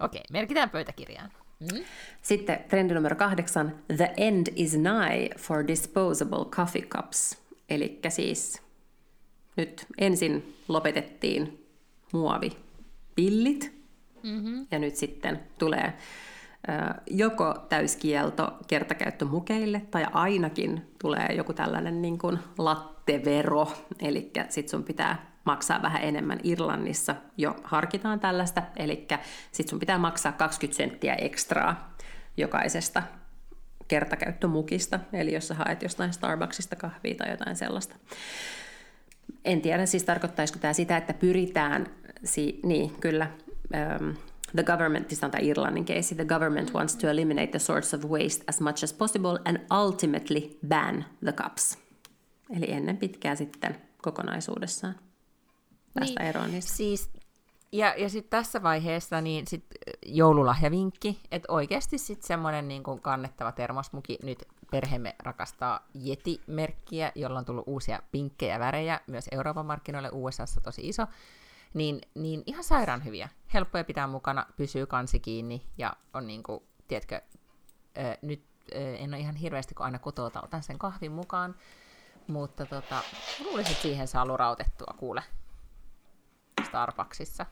[0.00, 1.30] Okei, okay, merkitään pöytäkirjaan.
[1.60, 1.84] Mm.
[2.22, 3.74] Sitten trendi numero kahdeksan.
[3.96, 7.38] The end is nigh for disposable coffee cups.
[7.70, 8.62] Eli siis
[9.56, 11.59] nyt ensin lopetettiin
[12.12, 13.72] muovipillit,
[14.22, 14.66] mm-hmm.
[14.70, 15.92] ja nyt sitten tulee
[17.06, 25.30] joko täyskielto kertakäyttömukeille tai ainakin tulee joku tällainen niin kuin lattevero, eli sit sun pitää
[25.44, 26.40] maksaa vähän enemmän.
[26.42, 29.06] Irlannissa, jo harkitaan tällaista, eli
[29.52, 31.94] sit sun pitää maksaa 20 senttiä ekstraa
[32.36, 33.02] jokaisesta
[33.88, 37.96] kertakäyttömukista, eli jos sä haet jostain Starbucksista kahvia tai jotain sellaista.
[39.44, 41.86] En tiedä, siis tarkoittaisiko tämä sitä, että pyritään,
[42.24, 43.30] si- niin kyllä,
[44.56, 48.44] The government, this on Irlannin case, the government wants to eliminate the source of waste
[48.46, 51.78] as much as possible and ultimately ban the cups.
[52.56, 54.94] Eli ennen pitkää sitten kokonaisuudessaan
[55.94, 56.72] päästä niin, eroon niistä.
[56.72, 57.10] Siis,
[57.72, 59.64] ja, ja sitten tässä vaiheessa niin sit
[60.06, 64.38] joululahjavinkki, että oikeasti sitten semmoinen niin kannettava termosmuki, nyt
[64.70, 71.06] perheemme rakastaa Yeti-merkkiä, jolla on tullut uusia pinkkejä värejä, myös Euroopan markkinoille USAssa tosi iso,
[71.74, 73.28] niin, niin ihan sairaan hyviä.
[73.54, 77.20] Helppoja pitää mukana, pysyy kansi kiinni ja on niin kuin, tiedätkö,
[77.98, 81.54] ö, nyt ö, en ole ihan hirveästi, kun aina kotota otan sen kahvin mukaan,
[82.26, 83.02] mutta tota,
[83.44, 85.22] luulisin, että siihen saa lurautettua, kuule,
[86.66, 87.46] Starbucksissa.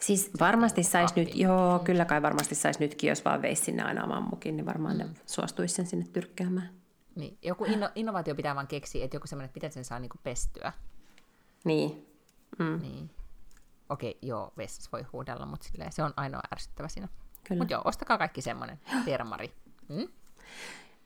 [0.00, 4.04] Siis varmasti saisi nyt, joo, kyllä kai varmasti saisi nytkin, jos vaan veisi sinne aina
[4.04, 5.02] oman mukin, niin varmaan mm.
[5.02, 6.70] ne suostuisi sen sinne tyrkkäämään.
[7.14, 10.18] Niin, joku inno, innovaatio pitää vaan keksiä, että joku semmoinen, että miten sen saa niinku
[10.22, 10.72] pestyä.
[11.64, 12.06] Niin.
[12.58, 12.80] Mm.
[12.82, 13.10] niin
[13.90, 17.08] okei, joo, vessassa voi huudella, mutta silleen, se on ainoa ärsyttävä siinä.
[17.58, 19.52] Mutta joo, ostakaa kaikki semmoinen termari.
[19.88, 20.08] Mm?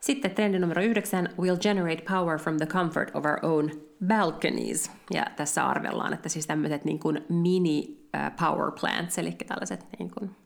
[0.01, 3.71] Sitten trendi numero yhdeksän, we'll generate power from the comfort of our own
[4.07, 4.91] balconies.
[5.11, 8.04] Ja tässä arvellaan, että siis tämmöiset niin kuin mini
[8.41, 10.37] power plants, eli tällaiset niin kuin,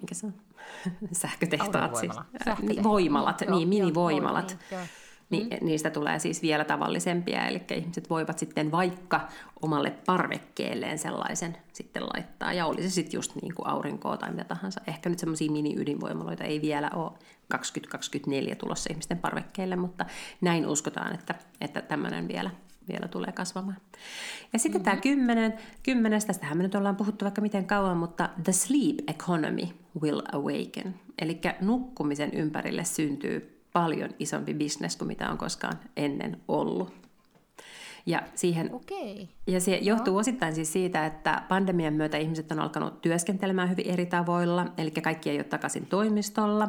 [0.00, 0.34] mikä se on,
[1.12, 2.14] sähkötehtaat siis.
[2.14, 2.62] Sähkötehtaat.
[2.62, 4.58] Niin, voimalat, joo, niin, minivoimalat.
[4.70, 4.80] Joo,
[5.30, 5.66] niin, niin mm.
[5.66, 9.28] niistä tulee siis vielä tavallisempia, eli ihmiset voivat sitten vaikka
[9.62, 14.44] omalle parvekkeelleen sellaisen sitten laittaa, ja oli se sitten just niin kuin aurinkoa tai mitä
[14.44, 14.80] tahansa.
[14.86, 17.12] Ehkä nyt semmoisia mini-ydinvoimaloita ei vielä ole
[17.48, 20.06] 2024 tulossa ihmisten parvekkeelle, mutta
[20.40, 22.50] näin uskotaan, että, että tämmöinen vielä
[22.88, 23.76] vielä tulee kasvamaan.
[24.52, 24.84] Ja sitten mm-hmm.
[24.84, 29.68] tämä kymmenen, kymmenes, tästähän me nyt ollaan puhuttu vaikka miten kauan, mutta the sleep economy
[30.00, 30.94] will awaken.
[31.18, 37.09] Eli nukkumisen ympärille syntyy paljon isompi bisnes kuin mitä on koskaan ennen ollut.
[38.06, 39.26] Ja, siihen, okay.
[39.46, 40.20] ja se johtuu no.
[40.20, 45.30] osittain siis siitä, että pandemian myötä ihmiset on alkanut työskentelemään hyvin eri tavoilla, eli kaikki
[45.30, 46.68] ei ole takaisin toimistolla.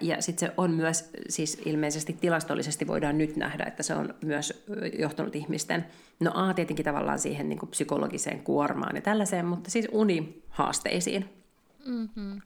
[0.00, 4.66] Ja sitten se on myös, siis ilmeisesti tilastollisesti voidaan nyt nähdä, että se on myös
[4.98, 5.84] johtanut ihmisten,
[6.20, 11.28] no A tietenkin tavallaan siihen niin kuin psykologiseen kuormaan ja tällaiseen, mutta siis unihaasteisiin.
[11.86, 12.40] Mm-hmm.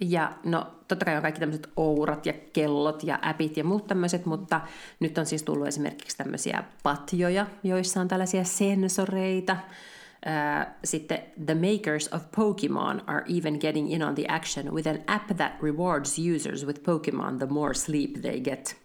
[0.00, 4.26] Ja no totta kai on kaikki tämmöiset ourat ja kellot ja appit ja muut tämmöiset,
[4.26, 4.60] mutta
[5.00, 9.56] nyt on siis tullut esimerkiksi tämmöisiä patjoja, joissa on tällaisia sensoreita.
[10.84, 15.36] Sitten the makers of Pokemon are even getting in on the action with an app
[15.36, 18.84] that rewards users with Pokemon the more sleep they get.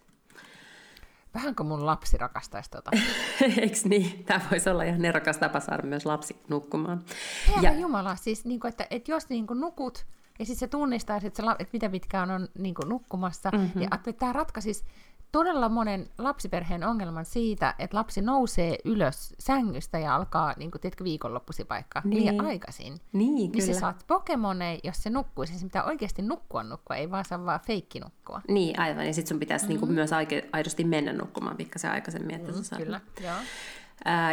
[1.34, 2.90] Vähän kuin mun lapsi rakastaisi tota.
[3.60, 4.24] Eikö niin?
[4.24, 7.04] Tämä voisi olla ihan nerokas tapa saada myös lapsi nukkumaan.
[7.48, 10.06] Herra ja Jumala, siis niin kuin, että, että jos niin kuin nukut
[10.40, 13.50] ja sitten se tunnistaa, että, se, että mitä pitkään on niin kuin, nukkumassa.
[13.52, 13.82] Mm-hmm.
[13.82, 14.84] Ja että tämä ratkaisisi
[15.32, 21.04] todella monen lapsiperheen ongelman siitä, että lapsi nousee ylös sängystä ja alkaa, niin kuin, tiedätkö,
[21.04, 22.22] viikonloppusipaikka niin.
[22.22, 23.00] liian aikaisin.
[23.12, 23.64] Niin, niin kyllä.
[23.64, 25.58] Niin sä saat Pokemoneja, jos se nukkuisi.
[25.58, 28.40] Se pitää oikeasti nukkua nukkua, ei vaan saa vaan feikki nukkua.
[28.48, 29.06] Niin, aivan.
[29.06, 29.72] Ja sitten sun pitäisi mm-hmm.
[29.72, 30.10] niin kuin, myös
[30.52, 33.34] aidosti mennä nukkumaan pikkasen aikaisemmin, että mm, Kyllä, joo.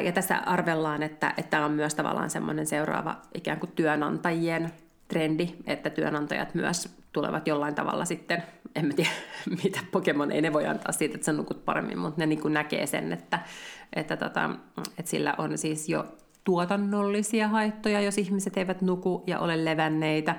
[0.03, 4.73] Ja tässä arvellaan, että tämä on myös tavallaan semmoinen seuraava ikään kuin työnantajien
[5.07, 8.43] trendi, että työnantajat myös tulevat jollain tavalla sitten,
[8.75, 9.09] en mä tiedä
[9.63, 12.85] mitä Pokemon ei ne voi antaa siitä, että sä nukut paremmin, mutta ne niin näkee
[12.85, 13.39] sen, että,
[13.95, 14.49] että, tota,
[14.99, 16.05] että sillä on siis jo
[16.43, 20.35] tuotannollisia haittoja, jos ihmiset eivät nuku ja ole levänneitä,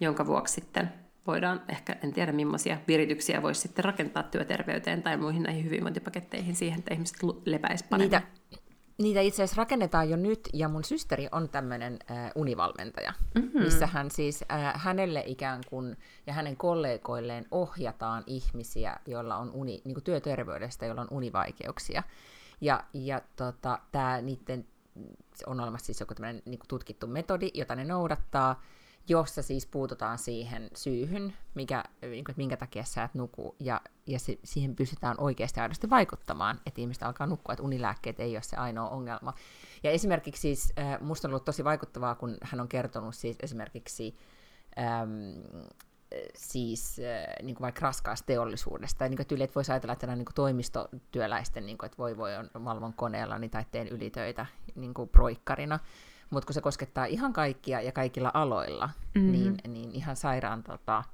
[0.00, 0.92] jonka vuoksi sitten
[1.26, 6.78] voidaan ehkä, en tiedä millaisia virityksiä voisi sitten rakentaa työterveyteen tai muihin näihin hyvinvointipaketteihin siihen,
[6.78, 8.20] että ihmiset lepäisivät paremmin.
[8.50, 8.59] Niitä,
[9.00, 13.62] Niitä itse asiassa rakennetaan jo nyt, ja mun systeri on tämmöinen äh, univalmentaja, mm-hmm.
[13.62, 15.96] missä hän siis äh, hänelle ikään kuin
[16.26, 22.02] ja hänen kollegoilleen ohjataan ihmisiä, joilla on uni, niin kuin työterveydestä, joilla on univaikeuksia.
[22.60, 24.66] Ja, ja tota, tämä niiden,
[25.46, 28.62] on olemassa siis joku tämmöinen niin tutkittu metodi, jota ne noudattaa,
[29.08, 33.80] jossa siis puututaan siihen syyhyn, mikä, niin kuin, että minkä takia sä et nuku, ja,
[34.06, 38.42] ja se, siihen pystytään oikeasti aidosti vaikuttamaan, että ihmistä alkaa nukkua, että unilääkkeet ei ole
[38.42, 39.34] se ainoa ongelma.
[39.82, 44.16] Ja esimerkiksi siis, äh, musta on ollut tosi vaikuttavaa, kun hän on kertonut siis esimerkiksi
[44.78, 45.42] äm,
[46.34, 50.24] siis äh, niin kuin vaikka raskaasta teollisuudesta, niin kuin tyyli, että voisi ajatella, että niin
[50.24, 54.94] kuin toimistotyöläisten, niin kuin, että voi voi on valvon koneella niin, tai teen ylitöitä niin
[54.94, 55.78] kuin proikkarina,
[56.30, 59.32] mutta kun se koskettaa ihan kaikkia ja kaikilla aloilla, mm-hmm.
[59.32, 61.04] niin, niin ihan sairaan tota,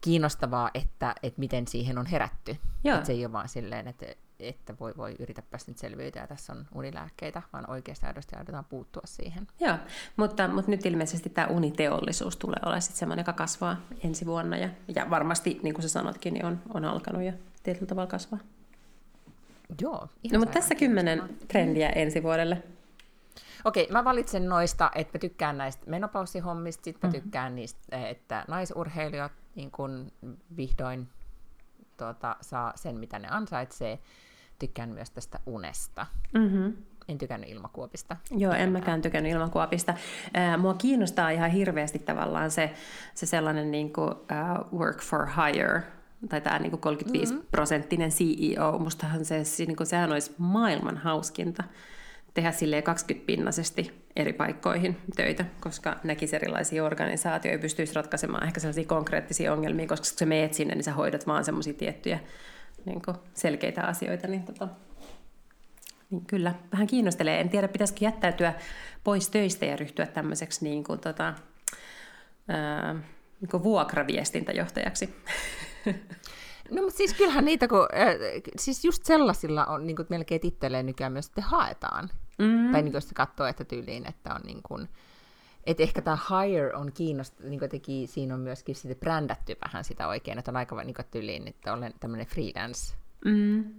[0.00, 2.56] kiinnostavaa, että, että miten siihen on herätty.
[2.84, 4.06] Että se ei ole vaan silleen, että,
[4.40, 9.02] että voi, voi yritäpäs nyt selviytyä ja tässä on unilääkkeitä, vaan oikeasti aidosti aidotaan puuttua
[9.04, 9.46] siihen.
[9.60, 9.76] Joo,
[10.16, 14.68] mutta, mutta nyt ilmeisesti tämä uniteollisuus tulee olemaan sitten semmoinen, joka kasvaa ensi vuonna ja,
[14.94, 17.32] ja varmasti, niin kuin sä sanotkin, niin on, on alkanut jo
[17.62, 18.40] tietyllä tavalla kasvaa.
[19.80, 20.08] Joo.
[20.32, 22.62] No, mutta tässä kymmenen trendiä ensi vuodelle.
[23.64, 27.22] Okei, mä valitsen noista, että mä tykkään näistä menopaussihommista, sitten mä mm-hmm.
[27.22, 30.12] tykkään niistä, että naisurheilijat niin kun
[30.56, 31.08] vihdoin
[31.96, 33.98] tuota, saa sen, mitä ne ansaitsee.
[34.58, 36.06] Tykkään myös tästä unesta.
[36.32, 36.72] Mm-hmm.
[37.08, 38.16] En tykännyt ilmakuopista.
[38.30, 39.94] Joo, en mäkään tykännyt ilmakuopista.
[40.58, 42.74] mua kiinnostaa ihan hirveästi tavallaan se,
[43.14, 45.82] se sellainen niin kuin, uh, work for hire
[46.28, 51.64] tai tämä niin 35-prosenttinen CEO, mustahan se, niin kuin, sehän olisi maailman hauskinta
[52.34, 58.84] tehdä sille 20-pinnaisesti eri paikkoihin töitä, koska näkisi erilaisia organisaatioita ja pystyisi ratkaisemaan ehkä sellaisia
[58.84, 62.18] konkreettisia ongelmia, koska kun sä meet sinne, niin sä hoidat vaan semmoisia tiettyjä
[62.84, 63.02] niin
[63.34, 64.68] selkeitä asioita, niin, tota,
[66.10, 67.40] niin kyllä, vähän kiinnostelee.
[67.40, 68.54] En tiedä, pitäisikö jättäytyä
[69.04, 71.34] pois töistä ja ryhtyä tämmöiseksi niin kuin, tota,
[72.48, 72.94] ää,
[73.40, 75.14] niin kuin vuokraviestintäjohtajaksi.
[76.70, 78.14] No mutta siis kyllähän niitä, kun, äh,
[78.58, 82.10] siis just sellaisilla on niin kuin, melkein titteleen nykyään myös sitten haetaan.
[82.38, 82.72] Mm.
[82.72, 84.88] Tai niin kuin, katsoo, että tyyliin, että on niin kuin,
[85.66, 90.08] että ehkä tämä hire on kiinnostavaa, niin teki, siinä on myöskin sitten brändätty vähän sitä
[90.08, 92.94] oikein, että on aika niin kuin, tyyliin, että olen tämmöinen freelance.
[93.24, 93.74] Mm.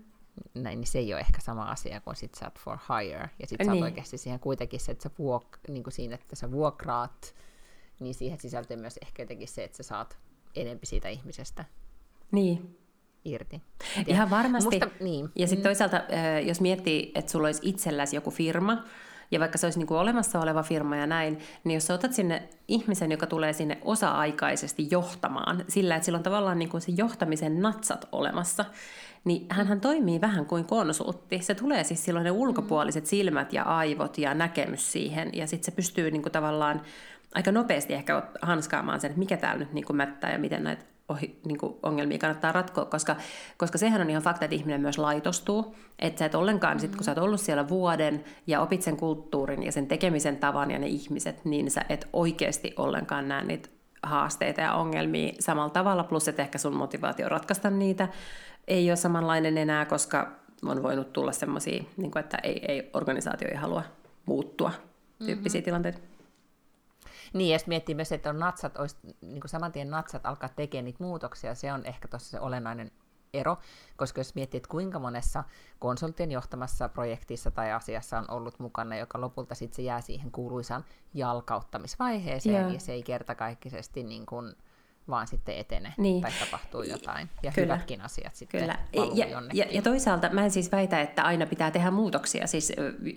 [0.54, 3.30] Näin, niin se ei ole ehkä sama asia kuin sit sä for hire.
[3.40, 3.80] Ja niin.
[3.80, 7.36] sä oikeasti siihen kuitenkin se, että sä vuok, niin kuin siinä, että sä vuokraat,
[8.00, 10.18] niin siihen sisältyy myös ehkä jotenkin se, että sä saat
[10.56, 11.66] enempi siitä ihmisestä.
[12.32, 12.78] Niin,
[13.26, 13.62] irti.
[14.08, 14.80] Ihan varmasti.
[14.80, 15.30] Musta, niin.
[15.36, 16.02] Ja sitten toisaalta,
[16.44, 18.84] jos miettii, että sulla olisi itselläsi joku firma,
[19.32, 22.14] ja vaikka se olisi niin kuin olemassa oleva firma ja näin, niin jos sä otat
[22.14, 26.92] sinne ihmisen, joka tulee sinne osa-aikaisesti johtamaan, sillä että sillä on tavallaan niin kuin se
[26.98, 28.66] johtamisen natsat olemassa,
[29.24, 31.40] niin hän toimii vähän kuin konsultti.
[31.42, 35.72] Se tulee siis silloin ne ulkopuoliset silmät ja aivot ja näkemys siihen, ja sitten se
[35.72, 36.82] pystyy niin kuin tavallaan
[37.34, 40.86] aika nopeasti ehkä hanskaamaan sen, että mikä täällä nyt niin kuin mättää ja miten näitä
[41.10, 43.16] ohi, niin kuin ongelmia kannattaa ratkoa, koska,
[43.58, 45.76] koska sehän on ihan fakta, että ihminen myös laitostuu.
[46.00, 46.88] Että sä et ollenkaan, mm-hmm.
[46.88, 50.72] sit, kun sä oot ollut siellä vuoden ja opit sen kulttuurin ja sen tekemisen tavan
[50.72, 53.70] ja ne ihmiset, niin sä et oikeasti ollenkaan näe niitä
[54.04, 58.08] haasteita ja ongelmia samalla tavalla, plus että ehkä sun motivaatio ratkaista niitä
[58.68, 60.32] ei ole samanlainen enää, koska
[60.66, 63.84] on voinut tulla semmoisia, niin että ei, ei organisaatio ei halua
[64.26, 64.72] muuttua
[65.26, 65.66] tyyppisiä mm-hmm.
[65.66, 66.15] tilanteita.
[67.36, 70.86] Niin, ja miettii myös, että on natsat, olisi, niin kuin saman tien natsat alkaa tekemään
[70.86, 72.92] niitä muutoksia, se on ehkä tuossa se olennainen
[73.34, 73.58] ero,
[73.96, 75.44] koska jos miettii, että kuinka monessa
[75.80, 80.86] konsulttien johtamassa projektissa tai asiassa on ollut mukana, joka lopulta sitten se jää siihen kuuluisaan
[81.14, 82.74] jalkauttamisvaiheeseen, yeah.
[82.74, 84.56] ja se ei kertakaikkisesti niin kuin
[85.10, 86.22] vaan sitten etene niin.
[86.22, 87.30] tai tapahtuu jotain.
[87.44, 87.74] Ja Kyllä.
[87.74, 88.78] hyvätkin asiat sitten Kyllä.
[89.14, 92.48] ja, ja, ja toisaalta mä en siis väitä, että aina pitää tehdä muutoksia.
[92.48, 92.74] Siis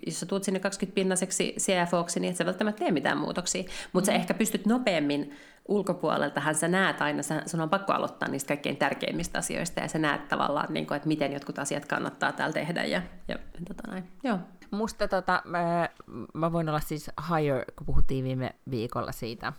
[0.06, 3.62] jos sä tuut sinne 20-pinnaseksi CFOksi, niin et sä välttämättä tee mitään muutoksia.
[3.92, 4.14] Mutta mm.
[4.14, 5.36] sä ehkä pystyt nopeammin
[5.68, 9.98] ulkopuoleltahan sä näet aina, sä, sun on pakko aloittaa niistä kaikkein tärkeimmistä asioista ja sä
[9.98, 14.04] näet tavallaan, niin kuin, että miten jotkut asiat kannattaa täällä tehdä ja, ja tota näin.
[14.24, 14.38] Joo.
[14.70, 15.88] Musta tota, mä,
[16.34, 19.52] mä voin olla siis higher, kun puhuttiin viime viikolla siitä,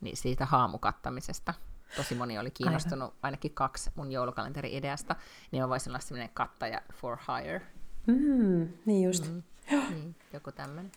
[0.00, 1.54] niin siitä haamukattamisesta.
[1.96, 3.18] Tosi moni oli kiinnostunut, Aivan.
[3.22, 5.16] ainakin kaksi mun joulukalenteri-ideasta,
[5.50, 7.62] niin mä voisin olla sellainen kattaja for hire.
[8.06, 9.28] Mm, niin just.
[9.28, 9.42] Mm,
[9.90, 10.92] niin, joku tämmöinen.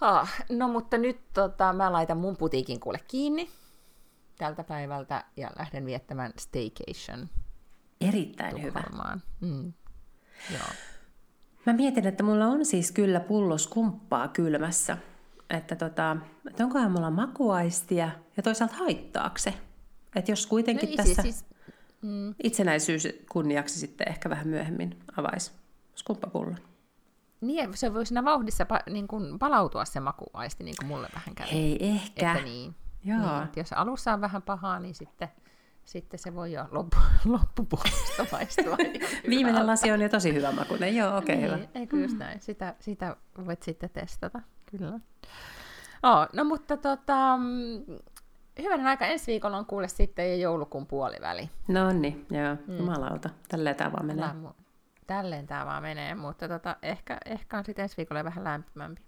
[0.00, 3.50] Ah, no mutta nyt tota, mä laitan mun putiikin kuule kiinni
[4.38, 7.28] tältä päivältä ja lähden viettämään staycation.
[8.00, 8.82] Erittäin hyvä.
[9.40, 9.72] Mm.
[10.52, 10.68] Joo.
[11.66, 14.96] Mä mietin, että mulla on siis kyllä pullos kumppaa kylmässä
[15.50, 16.16] että, tota,
[16.50, 19.54] että onkohan mulla makuaistia ja toisaalta haittaako se.
[20.16, 21.44] Että jos kuitenkin no, tässä siis,
[22.02, 22.34] mm.
[22.42, 25.52] itsenäisyys kunniaksi sitten ehkä vähän myöhemmin avaisi
[25.94, 26.58] skumppapullon.
[27.40, 31.34] Niin, se voi siinä vauhdissa pa, niin kuin palautua se makuaisti, niin kuin mulle vähän
[31.34, 31.46] käy.
[31.50, 32.32] Ei ehkä.
[32.32, 32.74] Että niin,
[33.04, 33.18] Joo.
[33.18, 35.28] Niin, että jos alussa on vähän pahaa, niin sitten,
[35.84, 38.76] sitten se voi jo loppu, loppupuolesta maistua.
[39.30, 40.96] Viimeinen lasi on jo tosi hyvä makuinen.
[40.96, 41.80] Joo, okei, okay, niin, hyvä.
[41.80, 42.40] Eikö just näin?
[42.40, 44.40] Sitä, sitä voit sitten testata,
[44.70, 45.00] kyllä.
[46.02, 47.84] Oh, no mutta tota, mm,
[48.62, 51.50] hyvänä aika ensi viikolla on kuule sitten jo joulukuun puoliväli.
[51.68, 52.78] No niin, joo, mm.
[52.78, 53.30] jumalauta.
[53.48, 54.28] Tälleen tämä vaan menee.
[54.28, 54.50] Tällä,
[55.06, 59.02] tälleen tämä vaan menee, mutta tota, ehkä, ehkä on sitten ensi viikolla vähän lämpimämpi.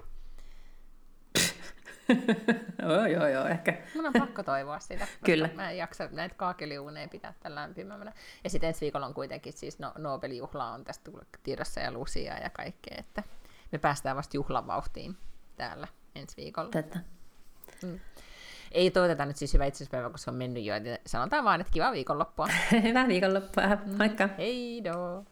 [2.83, 3.83] joo, joo, joo, ehkä.
[3.95, 5.07] Mun on pakko toivoa sitä.
[5.25, 5.49] Kyllä.
[5.55, 8.13] Mä en jaksa näitä kaakeliuuneja pitää tällä lämpimämänä.
[8.45, 11.11] Ja sitten ensi viikolla on kuitenkin siis no, Nobel-juhla on tästä
[11.43, 13.23] tiedossa ja Lucia ja kaikkea, että
[13.73, 15.17] me päästään vasta juhlavauhtiin
[15.57, 16.71] täällä ensi viikolla.
[16.71, 16.99] Tätä.
[17.83, 18.01] Mm.
[18.73, 20.75] Ei toivoteta nyt siis hyvää itsepäivää, koska on mennyt jo.
[21.07, 22.49] Sanotaan vaan, että kiva viikonloppua.
[22.83, 23.65] Hyvää viikonloppua.
[23.99, 24.29] Moikka.
[24.39, 25.25] Hei do.